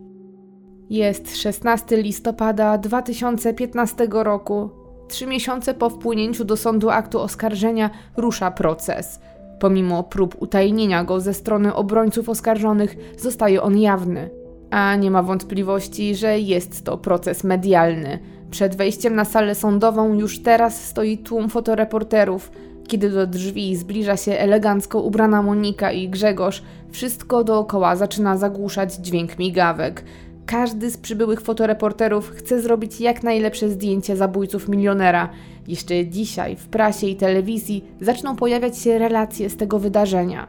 [0.90, 4.70] Jest 16 listopada 2015 roku,
[5.14, 9.20] Trzy miesiące po wpłynięciu do sądu aktu oskarżenia rusza proces.
[9.60, 14.30] Pomimo prób utajnienia go ze strony obrońców oskarżonych, zostaje on jawny.
[14.72, 18.20] A nie ma wątpliwości, że jest to proces medialny.
[18.52, 22.52] Przed wejściem na salę sądową już teraz stoi tłum fotoreporterów.
[22.88, 29.40] Kiedy do drzwi zbliża się elegancko ubrana Monika i Grzegorz, wszystko dookoła zaczyna zagłuszać dźwięk
[29.40, 30.04] migawek.
[30.46, 35.30] Każdy z przybyłych fotoreporterów chce zrobić jak najlepsze zdjęcie zabójców milionera.
[35.68, 40.48] Jeszcze dzisiaj w prasie i telewizji zaczną pojawiać się relacje z tego wydarzenia.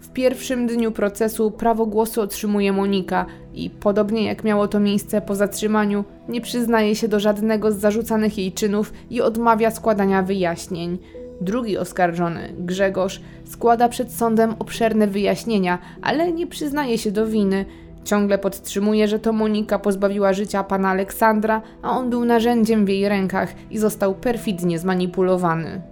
[0.00, 5.34] W pierwszym dniu procesu prawo głosu otrzymuje Monika i podobnie jak miało to miejsce po
[5.34, 10.98] zatrzymaniu, nie przyznaje się do żadnego z zarzucanych jej czynów i odmawia składania wyjaśnień.
[11.40, 17.64] Drugi oskarżony, Grzegorz, składa przed sądem obszerne wyjaśnienia, ale nie przyznaje się do winy.
[18.04, 23.08] Ciągle podtrzymuje, że to Monika pozbawiła życia pana Aleksandra, a on był narzędziem w jej
[23.08, 25.82] rękach i został perfidnie zmanipulowany.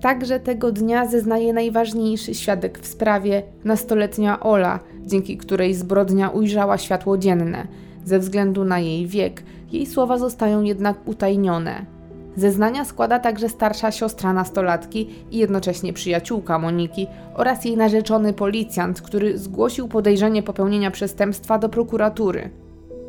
[0.00, 7.18] Także tego dnia zeznaje najważniejszy świadek w sprawie, nastoletnia Ola, dzięki której zbrodnia ujrzała światło
[7.18, 7.66] dzienne.
[8.04, 11.97] Ze względu na jej wiek, jej słowa zostają jednak utajnione.
[12.36, 19.38] Zeznania składa także starsza siostra nastolatki i jednocześnie przyjaciółka Moniki oraz jej narzeczony policjant, który
[19.38, 22.50] zgłosił podejrzenie popełnienia przestępstwa do prokuratury.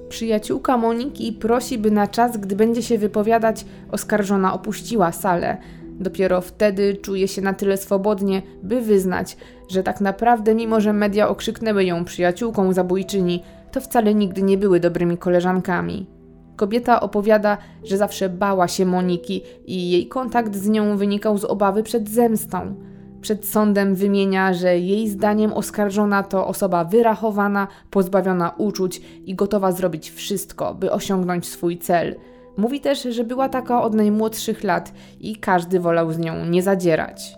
[0.10, 5.58] Przyjaciółka Moniki prosi, by na czas, gdy będzie się wypowiadać, oskarżona opuściła salę.
[6.00, 11.30] Dopiero wtedy czuje się na tyle swobodnie, by wyznać, że tak naprawdę, mimo że media
[11.30, 16.19] okrzyknęły ją przyjaciółką zabójczyni, to wcale nigdy nie były dobrymi koleżankami.
[16.60, 21.84] Kobieta opowiada, że zawsze bała się Moniki i jej kontakt z nią wynikał z obawy
[21.84, 22.76] przed zemstą.
[23.22, 30.12] Przed sądem wymienia, że jej zdaniem oskarżona to osoba wyrachowana, pozbawiona uczuć i gotowa zrobić
[30.12, 32.16] wszystko, by osiągnąć swój cel.
[32.58, 37.36] Mówi też, że była taka od najmłodszych lat i każdy wolał z nią nie zadzierać.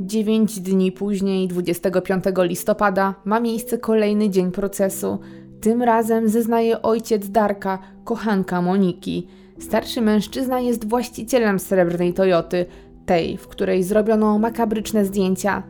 [0.00, 5.18] Dziewięć dni później, 25 listopada, ma miejsce kolejny dzień procesu.
[5.60, 9.26] Tym razem zeznaje ojciec Darka, kochanka Moniki.
[9.58, 12.66] Starszy mężczyzna jest właścicielem srebrnej Toyoty,
[13.06, 15.62] tej, w której zrobiono makabryczne zdjęcia.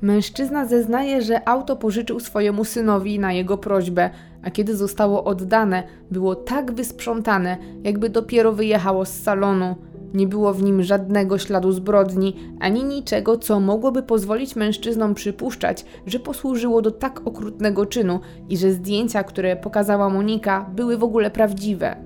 [0.00, 4.10] Mężczyzna zeznaje, że auto pożyczył swojemu synowi na jego prośbę,
[4.42, 9.74] a kiedy zostało oddane, było tak wysprzątane, jakby dopiero wyjechało z salonu.
[10.14, 16.18] Nie było w nim żadnego śladu zbrodni, ani niczego, co mogłoby pozwolić mężczyznom przypuszczać, że
[16.18, 21.96] posłużyło do tak okrutnego czynu i że zdjęcia, które pokazała Monika, były w ogóle prawdziwe.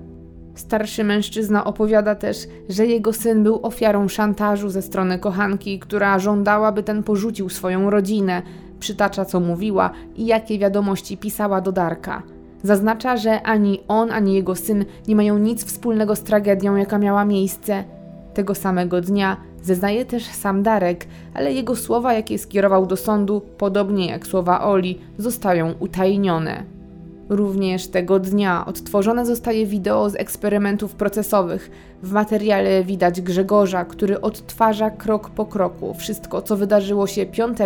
[0.55, 2.37] Starszy mężczyzna opowiada też,
[2.69, 7.89] że jego syn był ofiarą szantażu ze strony kochanki, która żądała, by ten porzucił swoją
[7.89, 8.41] rodzinę.
[8.79, 12.23] Przytacza, co mówiła i jakie wiadomości pisała do Darka.
[12.63, 17.25] Zaznacza, że ani on, ani jego syn nie mają nic wspólnego z tragedią, jaka miała
[17.25, 17.83] miejsce.
[18.33, 24.07] Tego samego dnia zeznaje też sam Darek, ale jego słowa, jakie skierował do sądu, podobnie
[24.07, 26.63] jak słowa Oli, zostają utajnione.
[27.29, 31.71] Również tego dnia odtworzone zostaje wideo z eksperymentów procesowych.
[32.03, 37.57] W materiale widać Grzegorza, który odtwarza krok po kroku wszystko, co wydarzyło się 5,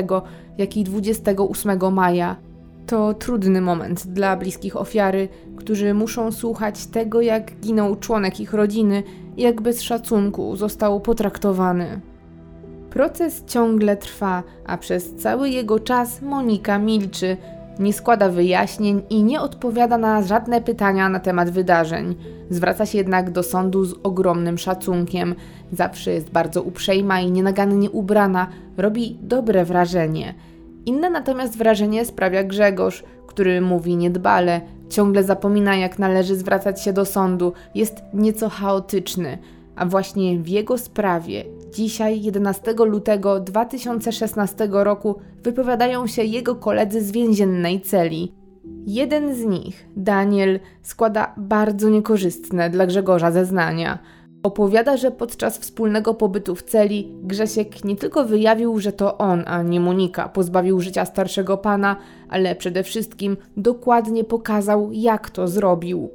[0.57, 2.35] jak i 28 maja.
[2.87, 9.03] To trudny moment dla bliskich ofiary, którzy muszą słuchać tego, jak ginął członek ich rodziny
[9.37, 12.01] jak bez szacunku został potraktowany.
[12.89, 17.37] Proces ciągle trwa, a przez cały jego czas Monika milczy,
[17.79, 22.15] nie składa wyjaśnień i nie odpowiada na żadne pytania na temat wydarzeń.
[22.49, 25.35] Zwraca się jednak do sądu z ogromnym szacunkiem.
[25.71, 30.33] Zawsze jest bardzo uprzejma i nienagannie ubrana, robi dobre wrażenie.
[30.87, 37.05] Inne natomiast wrażenie sprawia Grzegorz, który mówi niedbale, ciągle zapomina jak należy zwracać się do
[37.05, 39.37] sądu, jest nieco chaotyczny,
[39.75, 47.11] a właśnie w jego sprawie dzisiaj, 11 lutego 2016 roku, wypowiadają się jego koledzy z
[47.11, 48.33] więziennej celi.
[48.85, 53.99] Jeden z nich, Daniel, składa bardzo niekorzystne dla Grzegorza zeznania.
[54.43, 59.63] Opowiada, że podczas wspólnego pobytu w celi Grzesiek nie tylko wyjawił, że to on, a
[59.63, 61.95] nie Monika, pozbawił życia starszego pana,
[62.29, 66.09] ale przede wszystkim dokładnie pokazał, jak to zrobił.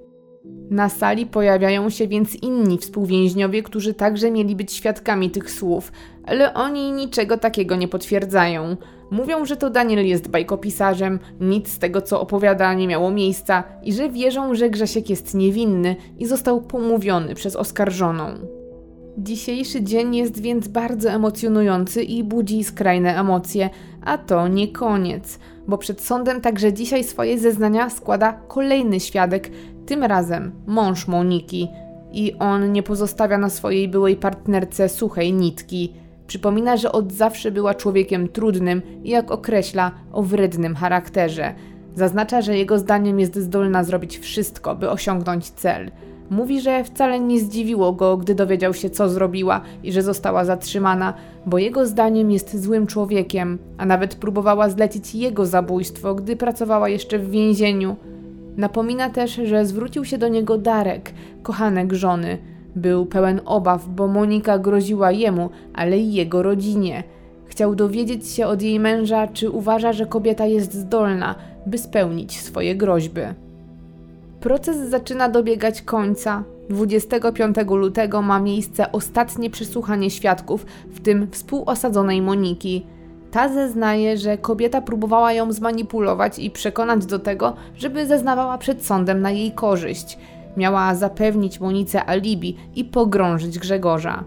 [0.70, 5.92] Na sali pojawiają się więc inni współwięźniowie, którzy także mieli być świadkami tych słów,
[6.24, 8.76] ale oni niczego takiego nie potwierdzają.
[9.12, 13.92] Mówią, że to Daniel jest bajkopisarzem, nic z tego co opowiada nie miało miejsca i
[13.92, 18.26] że wierzą, że Grzesiek jest niewinny i został pomówiony przez oskarżoną.
[19.18, 23.70] Dzisiejszy dzień jest więc bardzo emocjonujący i budzi skrajne emocje,
[24.04, 25.38] a to nie koniec,
[25.68, 29.50] bo przed sądem także dzisiaj swoje zeznania składa kolejny świadek,
[29.86, 31.68] tym razem mąż Moniki,
[32.12, 35.92] i on nie pozostawia na swojej byłej partnerce suchej nitki.
[36.32, 41.54] Przypomina, że od zawsze była człowiekiem trudnym i jak określa, o wrednym charakterze.
[41.94, 45.90] Zaznacza, że jego zdaniem jest zdolna zrobić wszystko, by osiągnąć cel.
[46.30, 51.14] Mówi, że wcale nie zdziwiło go, gdy dowiedział się, co zrobiła i że została zatrzymana,
[51.46, 57.18] bo jego zdaniem jest złym człowiekiem, a nawet próbowała zlecić jego zabójstwo, gdy pracowała jeszcze
[57.18, 57.96] w więzieniu.
[58.56, 61.12] Napomina też, że zwrócił się do niego Darek,
[61.42, 62.51] kochanek żony.
[62.76, 67.04] Był pełen obaw, bo Monika groziła jemu, ale i jego rodzinie.
[67.46, 71.34] Chciał dowiedzieć się od jej męża, czy uważa, że kobieta jest zdolna,
[71.66, 73.20] by spełnić swoje groźby.
[74.40, 76.44] Proces zaczyna dobiegać końca.
[76.70, 82.86] 25 lutego ma miejsce ostatnie przesłuchanie świadków, w tym współosadzonej Moniki.
[83.30, 89.20] Ta zeznaje, że kobieta próbowała ją zmanipulować i przekonać do tego, żeby zeznawała przed sądem
[89.20, 90.18] na jej korzyść.
[90.56, 94.24] Miała zapewnić Monice alibi i pogrążyć Grzegorza.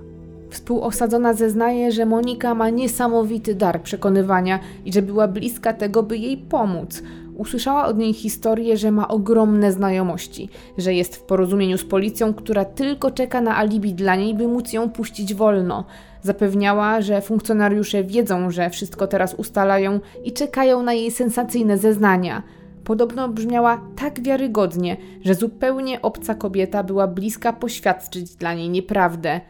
[0.49, 6.37] Współosadzona zeznaje, że Monika ma niesamowity dar przekonywania i że była bliska tego, by jej
[6.37, 7.03] pomóc.
[7.37, 12.65] Usłyszała od niej historię, że ma ogromne znajomości, że jest w porozumieniu z policją, która
[12.65, 15.85] tylko czeka na alibi dla niej, by móc ją puścić wolno.
[16.21, 22.43] Zapewniała, że funkcjonariusze wiedzą, że wszystko teraz ustalają i czekają na jej sensacyjne zeznania.
[22.85, 29.41] Podobno brzmiała tak wiarygodnie, że zupełnie obca kobieta była bliska poświadczyć dla niej nieprawdę.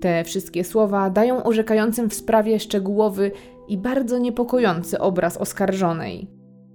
[0.00, 3.30] Te wszystkie słowa dają orzekającym w sprawie szczegółowy
[3.68, 6.30] i bardzo niepokojący obraz oskarżonej.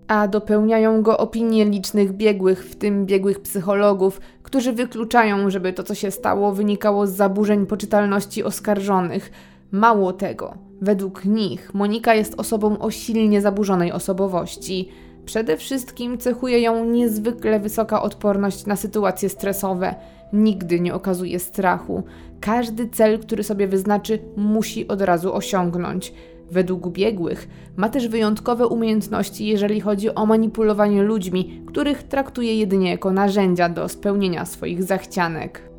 [0.08, 5.96] A dopełniają go opinie licznych biegłych, w tym biegłych psychologów, którzy wykluczają, żeby to, co
[5.96, 9.32] się stało, wynikało z zaburzeń poczytalności oskarżonych.
[9.72, 14.90] Mało tego, według nich Monika jest osobą o silnie zaburzonej osobowości.
[15.26, 19.96] Przede wszystkim cechuje ją niezwykle wysoka odporność na sytuacje stresowe.
[20.34, 22.04] Nigdy nie okazuje strachu.
[22.42, 26.14] Każdy cel, który sobie wyznaczy, musi od razu osiągnąć.
[26.52, 33.12] Według biegłych ma też wyjątkowe umiejętności, jeżeli chodzi o manipulowanie ludźmi, których traktuje jedynie jako
[33.12, 35.73] narzędzia do spełnienia swoich zachcianek.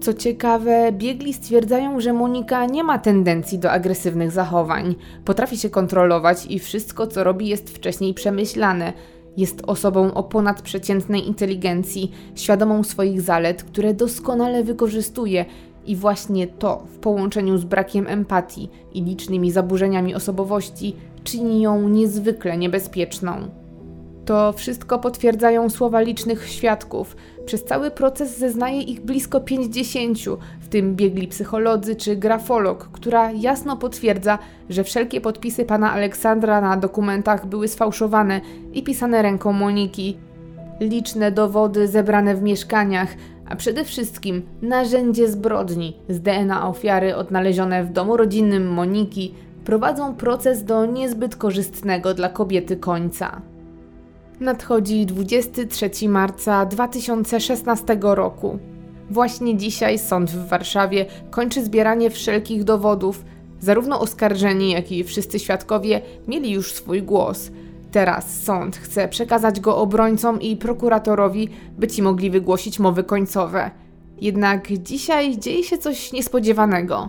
[0.00, 4.94] Co ciekawe, biegli stwierdzają, że Monika nie ma tendencji do agresywnych zachowań.
[5.24, 8.92] Potrafi się kontrolować i wszystko, co robi, jest wcześniej przemyślane.
[9.36, 15.44] Jest osobą o ponadprzeciętnej inteligencji, świadomą swoich zalet, które doskonale wykorzystuje.
[15.86, 22.58] I właśnie to, w połączeniu z brakiem empatii i licznymi zaburzeniami osobowości, czyni ją niezwykle
[22.58, 23.63] niebezpieczną.
[24.24, 27.16] To wszystko potwierdzają słowa licznych świadków.
[27.46, 30.18] Przez cały proces zeznaje ich blisko 50,
[30.60, 34.38] w tym biegli psycholodzy czy grafolog, która jasno potwierdza,
[34.70, 38.40] że wszelkie podpisy pana Aleksandra na dokumentach były sfałszowane
[38.72, 40.16] i pisane ręką Moniki.
[40.80, 43.08] Liczne dowody zebrane w mieszkaniach,
[43.48, 50.64] a przede wszystkim narzędzie zbrodni z DNA ofiary odnalezione w domu rodzinnym Moniki prowadzą proces
[50.64, 53.53] do niezbyt korzystnego dla kobiety końca.
[54.40, 58.58] Nadchodzi 23 marca 2016 roku.
[59.10, 63.24] Właśnie dzisiaj sąd w Warszawie kończy zbieranie wszelkich dowodów.
[63.60, 67.50] Zarówno oskarżeni, jak i wszyscy świadkowie mieli już swój głos.
[67.90, 73.70] Teraz sąd chce przekazać go obrońcom i prokuratorowi, by ci mogli wygłosić mowy końcowe.
[74.20, 77.08] Jednak dzisiaj dzieje się coś niespodziewanego.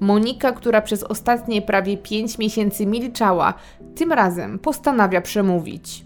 [0.00, 3.54] Monika, która przez ostatnie prawie 5 miesięcy milczała,
[3.94, 6.04] tym razem postanawia przemówić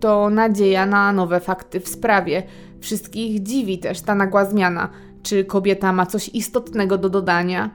[0.00, 2.42] to nadzieja na nowe fakty w sprawie.
[2.80, 4.88] Wszystkich dziwi też ta nagła zmiana.
[5.22, 7.70] Czy kobieta ma coś istotnego do dodania?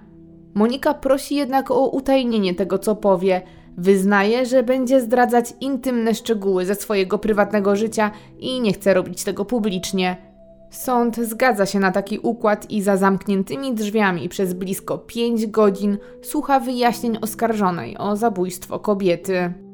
[0.54, 3.42] Monika prosi jednak o utajnienie tego, co powie.
[3.78, 9.46] Wyznaje, że będzie zdradzać intymne szczegóły ze swojego prywatnego życia i nie chce robić tego
[9.46, 10.18] publicznie.
[10.70, 16.60] Sąd zgadza się na taki układ i za zamkniętymi drzwiami przez blisko 5 godzin słucha
[16.60, 19.65] wyjaśnień oskarżonej o zabójstwo kobiety.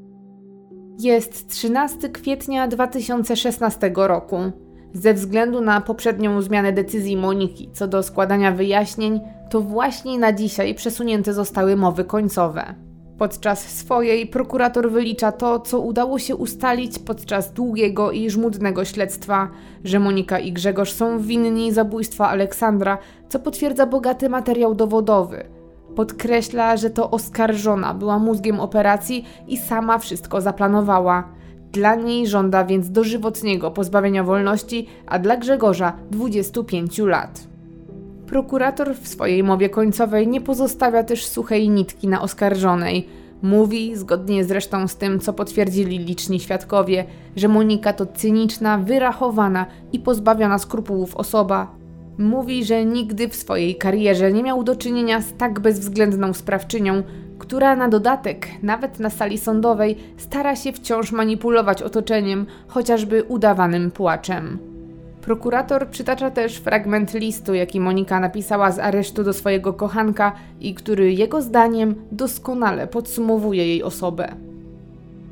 [0.99, 4.37] Jest 13 kwietnia 2016 roku.
[4.93, 9.19] Ze względu na poprzednią zmianę decyzji Moniki co do składania wyjaśnień,
[9.49, 12.75] to właśnie na dzisiaj przesunięte zostały mowy końcowe.
[13.17, 19.49] Podczas swojej prokurator wylicza to, co udało się ustalić podczas długiego i żmudnego śledztwa,
[19.83, 22.97] że Monika i Grzegorz są winni zabójstwa Aleksandra,
[23.29, 25.45] co potwierdza bogaty materiał dowodowy–
[25.95, 31.23] Podkreśla, że to oskarżona była mózgiem operacji i sama wszystko zaplanowała.
[31.71, 37.47] Dla niej żąda więc dożywotniego pozbawienia wolności, a dla Grzegorza 25 lat.
[38.27, 43.07] Prokurator w swojej mowie końcowej nie pozostawia też suchej nitki na oskarżonej.
[43.41, 49.99] Mówi, zgodnie zresztą z tym, co potwierdzili liczni świadkowie, że Monika to cyniczna, wyrachowana i
[49.99, 51.80] pozbawiona skrupułów osoba,
[52.17, 57.03] Mówi, że nigdy w swojej karierze nie miał do czynienia z tak bezwzględną sprawczynią,
[57.39, 64.57] która na dodatek, nawet na sali sądowej, stara się wciąż manipulować otoczeniem, chociażby udawanym płaczem.
[65.21, 71.13] Prokurator przytacza też fragment listu, jaki Monika napisała z aresztu do swojego kochanka i który
[71.13, 74.50] jego zdaniem doskonale podsumowuje jej osobę.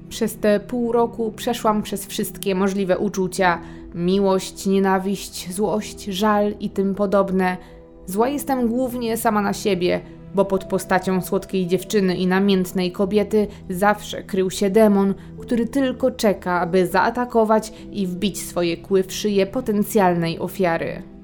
[0.10, 3.62] Przez te pół roku przeszłam przez wszystkie możliwe uczucia,
[3.96, 7.58] miłość, nienawiść, złość, żal i tym podobne.
[8.06, 10.02] Zła jestem głównie sama na siebie,
[10.36, 16.62] bo pod postacią słodkiej dziewczyny i namiętnej kobiety zawsze krył się demon, który tylko czeka,
[16.62, 21.19] aby zaatakować i wbić swoje kły w szyję potencjalnej ofiary.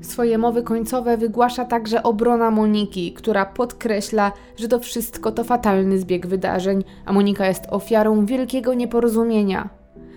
[0.00, 6.26] Swoje mowy końcowe wygłasza także obrona Moniki, która podkreśla, że to wszystko to fatalny zbieg
[6.26, 9.68] wydarzeń, a Monika jest ofiarą wielkiego nieporozumienia.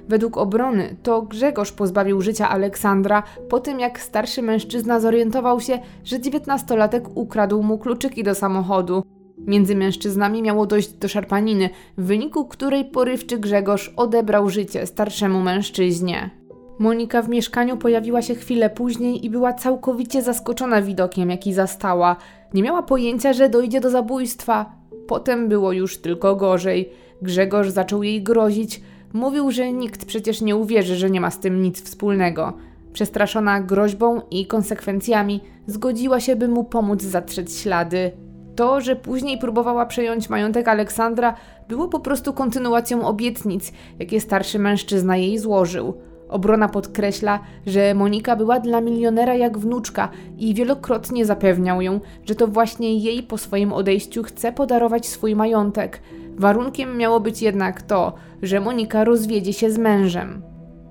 [0.08, 6.20] Według obrony to Grzegorz pozbawił życia Aleksandra po tym, jak starszy mężczyzna zorientował się, że
[6.20, 9.04] dziewiętnastolatek ukradł mu kluczyki do samochodu.
[9.38, 16.39] Między mężczyznami miało dojść do szarpaniny, w wyniku której porywczy Grzegorz odebrał życie starszemu mężczyźnie.
[16.80, 22.16] Monika w mieszkaniu pojawiła się chwilę później i była całkowicie zaskoczona widokiem, jaki zastała.
[22.54, 24.72] Nie miała pojęcia, że dojdzie do zabójstwa.
[25.08, 26.90] Potem było już tylko gorzej.
[27.22, 28.82] Grzegorz zaczął jej grozić,
[29.14, 32.54] Mówił, że nikt przecież nie uwierzy, że nie ma z tym nic wspólnego.
[32.94, 38.12] Przestraszona groźbą i konsekwencjami, zgodziła się, by mu pomóc zatrzeć ślady.
[38.56, 41.34] To, że później próbowała przejąć majątek Aleksandra,
[41.70, 45.94] było po prostu kontynuacją obietnic, jakie starszy mężczyzna jej złożył.
[46.30, 52.48] Obrona podkreśla, że Monika była dla milionera jak wnuczka i wielokrotnie zapewniał ją, że to
[52.48, 56.02] właśnie jej po swoim odejściu chce podarować swój majątek.
[56.38, 60.42] Warunkiem miało być jednak to, że Monika rozwiedzie się z mężem.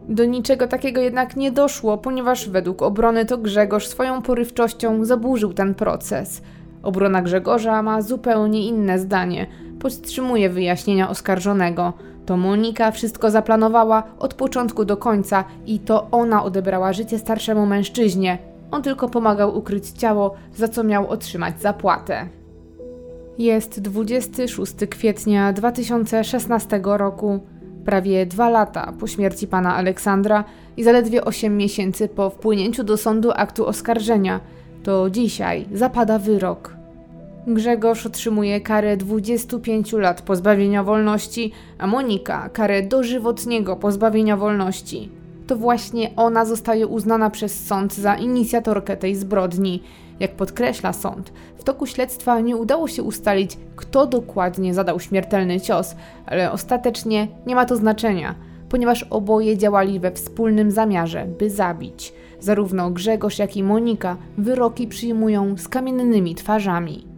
[0.08, 5.74] Do niczego takiego jednak nie doszło, ponieważ według obrony to Grzegorz swoją porywczością zaburzył ten
[5.74, 6.42] proces.
[6.82, 9.46] Obrona Grzegorza ma zupełnie inne zdanie.
[9.80, 11.92] Podtrzymuje wyjaśnienia oskarżonego.
[12.28, 18.38] To Monika wszystko zaplanowała od początku do końca i to ona odebrała życie starszemu mężczyźnie.
[18.70, 22.28] On tylko pomagał ukryć ciało, za co miał otrzymać zapłatę.
[23.38, 27.40] Jest 26 kwietnia 2016 roku,
[27.84, 30.44] prawie dwa lata po śmierci pana Aleksandra
[30.76, 34.40] i zaledwie 8 miesięcy po wpłynięciu do sądu aktu oskarżenia.
[34.82, 36.77] To dzisiaj zapada wyrok.
[37.48, 45.08] Grzegorz otrzymuje karę 25 lat pozbawienia wolności, a Monika karę dożywotniego pozbawienia wolności.
[45.46, 49.82] To właśnie ona zostaje uznana przez sąd za inicjatorkę tej zbrodni.
[50.20, 55.96] Jak podkreśla sąd, w toku śledztwa nie udało się ustalić, kto dokładnie zadał śmiertelny cios,
[56.26, 58.34] ale ostatecznie nie ma to znaczenia,
[58.68, 62.12] ponieważ oboje działali we wspólnym zamiarze, by zabić.
[62.40, 67.17] Zarówno Grzegorz, jak i Monika wyroki przyjmują z kamiennymi twarzami.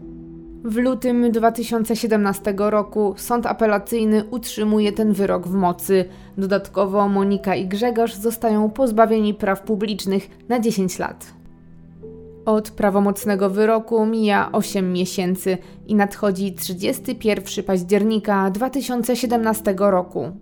[0.64, 6.04] W lutym 2017 roku sąd apelacyjny utrzymuje ten wyrok w mocy.
[6.38, 11.26] Dodatkowo Monika i Grzegorz zostają pozbawieni praw publicznych na 10 lat.
[12.44, 20.32] Od prawomocnego wyroku mija 8 miesięcy i nadchodzi 31 października 2017 roku.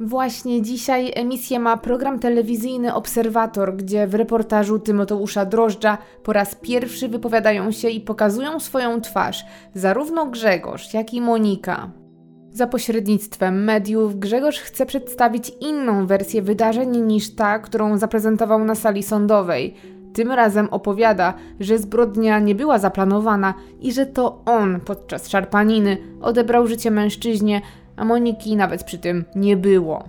[0.00, 7.08] Właśnie dzisiaj emisję ma program telewizyjny Obserwator, gdzie w reportażu Tymoteusza Drożdża po raz pierwszy
[7.08, 9.44] wypowiadają się i pokazują swoją twarz
[9.74, 11.90] zarówno Grzegorz, jak i Monika.
[12.50, 19.02] Za pośrednictwem mediów Grzegorz chce przedstawić inną wersję wydarzeń niż ta, którą zaprezentował na sali
[19.02, 19.74] sądowej.
[20.12, 26.66] Tym razem opowiada, że zbrodnia nie była zaplanowana i że to on podczas szarpaniny odebrał
[26.66, 27.62] życie mężczyźnie,
[27.96, 30.04] a Moniki nawet przy tym nie było.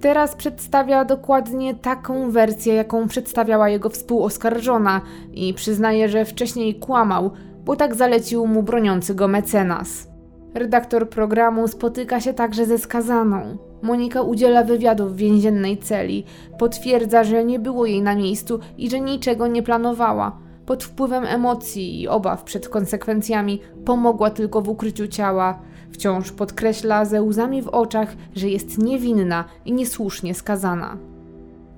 [0.00, 5.00] Teraz przedstawia dokładnie taką wersję, jaką przedstawiała jego współoskarżona
[5.32, 7.30] i przyznaje, że wcześniej kłamał,
[7.64, 10.08] bo tak zalecił mu broniący go mecenas.
[10.54, 13.58] Redaktor programu spotyka się także ze skazaną.
[13.82, 16.24] Monika udziela wywiadu w więziennej celi,
[16.58, 20.38] potwierdza, że nie było jej na miejscu i że niczego nie planowała.
[20.66, 25.58] Pod wpływem emocji i obaw przed konsekwencjami pomogła tylko w ukryciu ciała.
[25.92, 30.96] Wciąż podkreśla ze łzami w oczach, że jest niewinna i niesłusznie skazana.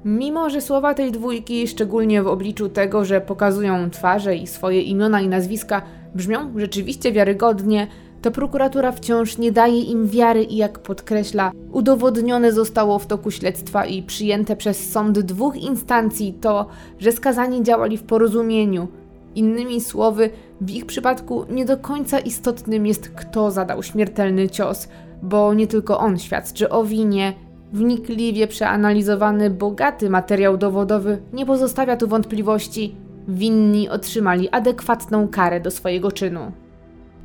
[0.05, 5.21] Mimo, że słowa tej dwójki, szczególnie w obliczu tego, że pokazują twarze i swoje imiona
[5.21, 5.83] i nazwiska,
[6.15, 7.87] brzmią rzeczywiście wiarygodnie,
[8.23, 13.87] to prokuratura wciąż nie daje im wiary i jak podkreśla, udowodnione zostało w toku śledztwa
[13.87, 16.67] i przyjęte przez sąd dwóch instancji to,
[16.99, 18.89] że skazani działali w porozumieniu.
[19.35, 24.89] Innymi słowy, w ich przypadku nie do końca istotnym jest, kto zadał śmiertelny cios,
[25.23, 27.33] bo nie tylko on świadczy o winie.
[27.73, 32.97] Wnikliwie przeanalizowany, bogaty materiał dowodowy nie pozostawia tu wątpliwości.
[33.29, 36.53] Winni otrzymali adekwatną karę do swojego czynu.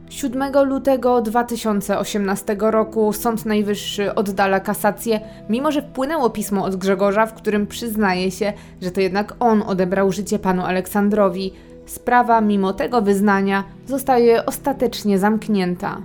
[0.10, 7.34] 7 lutego 2018 roku Sąd Najwyższy oddala kasację, mimo że wpłynęło pismo od Grzegorza, w
[7.34, 11.54] którym przyznaje się, że to jednak on odebrał życie panu Aleksandrowi.
[11.86, 16.02] Sprawa, mimo tego wyznania, zostaje ostatecznie zamknięta.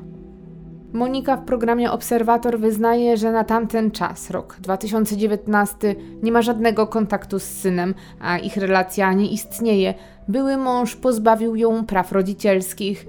[0.92, 7.38] Monika w programie Obserwator wyznaje, że na tamten czas, rok 2019, nie ma żadnego kontaktu
[7.38, 9.94] z synem, a ich relacja nie istnieje.
[10.28, 13.06] Były mąż pozbawił ją praw rodzicielskich.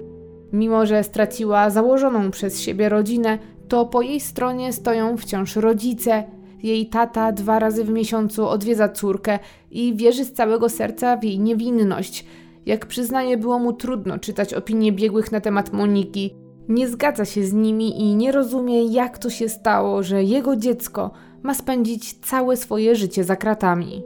[0.52, 3.38] Mimo, że straciła założoną przez siebie rodzinę,
[3.68, 6.24] to po jej stronie stoją wciąż rodzice.
[6.62, 9.38] Jej tata dwa razy w miesiącu odwiedza córkę
[9.70, 12.26] i wierzy z całego serca w jej niewinność.
[12.66, 16.34] Jak przyznaje, było mu trudno czytać opinie biegłych na temat Moniki.
[16.68, 21.10] Nie zgadza się z nimi i nie rozumie, jak to się stało, że jego dziecko
[21.42, 24.02] ma spędzić całe swoje życie za kratami.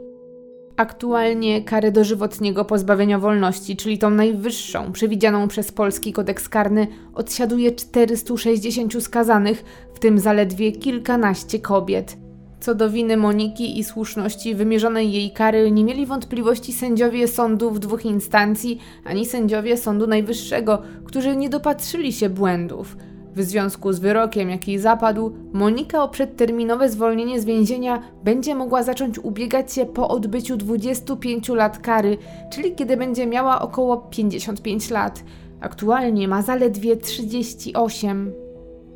[0.77, 9.03] Aktualnie karę dożywotniego pozbawienia wolności, czyli tą najwyższą, przewidzianą przez polski kodeks karny, odsiaduje 460
[9.03, 9.63] skazanych,
[9.93, 12.17] w tym zaledwie kilkanaście kobiet.
[12.59, 18.05] Co do winy Moniki i słuszności wymierzonej jej kary nie mieli wątpliwości sędziowie sądów dwóch
[18.05, 22.97] instancji, ani sędziowie Sądu Najwyższego, którzy nie dopatrzyli się błędów.
[23.35, 29.19] W związku z wyrokiem, jaki zapadł, Monika o przedterminowe zwolnienie z więzienia będzie mogła zacząć
[29.19, 32.17] ubiegać się po odbyciu 25 lat kary,
[32.51, 35.23] czyli kiedy będzie miała około 55 lat.
[35.61, 38.46] Aktualnie ma zaledwie 38.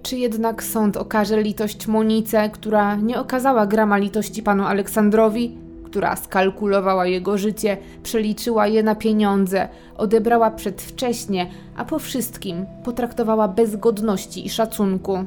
[0.03, 5.57] Czy jednak sąd okaże litość Monice, która nie okazała grama litości panu Aleksandrowi?
[5.91, 9.67] która skalkulowała jego życie, przeliczyła je na pieniądze,
[9.97, 11.47] odebrała przedwcześnie,
[11.77, 15.17] a po wszystkim potraktowała bez godności i szacunku.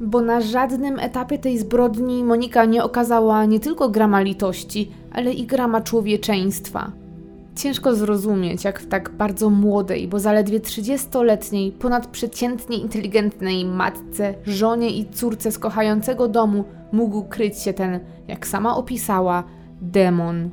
[0.00, 5.46] Bo na żadnym etapie tej zbrodni Monika nie okazała nie tylko grama litości, ale i
[5.46, 6.92] grama człowieczeństwa.
[7.56, 15.06] Ciężko zrozumieć, jak w tak bardzo młodej, bo zaledwie 30-letniej, ponadprzeciętnie inteligentnej matce, żonie i
[15.06, 19.44] córce z kochającego domu mógł kryć się ten, jak sama opisała,
[19.82, 20.50] demon.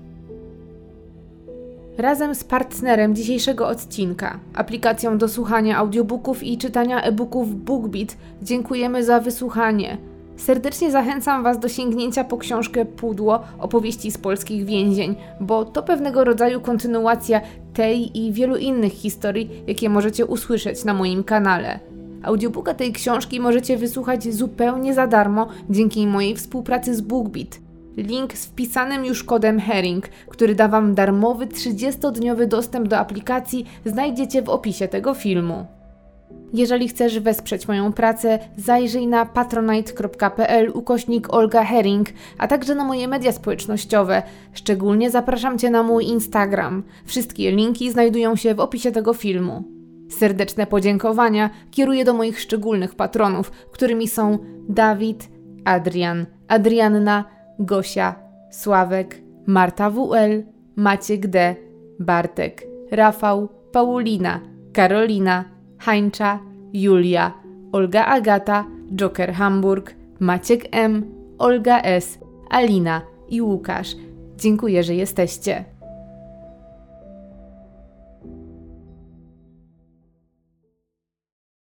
[1.97, 9.19] Razem z partnerem dzisiejszego odcinka, aplikacją do słuchania audiobooków i czytania e-booków BookBeat, dziękujemy za
[9.19, 9.97] wysłuchanie.
[10.39, 16.23] Serdecznie zachęcam Was do sięgnięcia po książkę Pudło opowieści z polskich więzień, bo to pewnego
[16.23, 17.41] rodzaju kontynuacja
[17.73, 21.79] tej i wielu innych historii, jakie możecie usłyszeć na moim kanale.
[22.23, 27.59] Audiobooka tej książki możecie wysłuchać zupełnie za darmo dzięki mojej współpracy z BookBeat.
[27.97, 34.41] Link z wpisanym już kodem Herring, który da Wam darmowy 30-dniowy dostęp do aplikacji, znajdziecie
[34.41, 35.78] w opisie tego filmu.
[36.53, 43.07] Jeżeli chcesz wesprzeć moją pracę, zajrzyj na patronite.pl ukośnik Olga Herring, a także na moje
[43.07, 44.23] media społecznościowe.
[44.53, 46.83] Szczególnie zapraszam Cię na mój Instagram.
[47.05, 49.63] Wszystkie linki znajdują się w opisie tego filmu.
[50.09, 54.37] Serdeczne podziękowania kieruję do moich szczególnych patronów, którymi są
[54.69, 55.29] Dawid,
[55.65, 57.25] Adrian, Adrianna,
[57.59, 58.15] Gosia,
[58.51, 60.43] Sławek, Marta WL,
[60.75, 61.55] Maciek D,
[61.99, 64.39] Bartek, Rafał, Paulina,
[64.73, 65.45] Karolina,
[65.79, 66.39] Hańcza,
[66.73, 67.33] Julia,
[67.71, 68.65] Olga Agata,
[68.95, 71.05] Joker Hamburg, Maciek M,
[71.37, 72.19] Olga S,
[72.49, 73.95] Alina i Łukasz.
[74.37, 75.65] Dziękuję, że jesteście.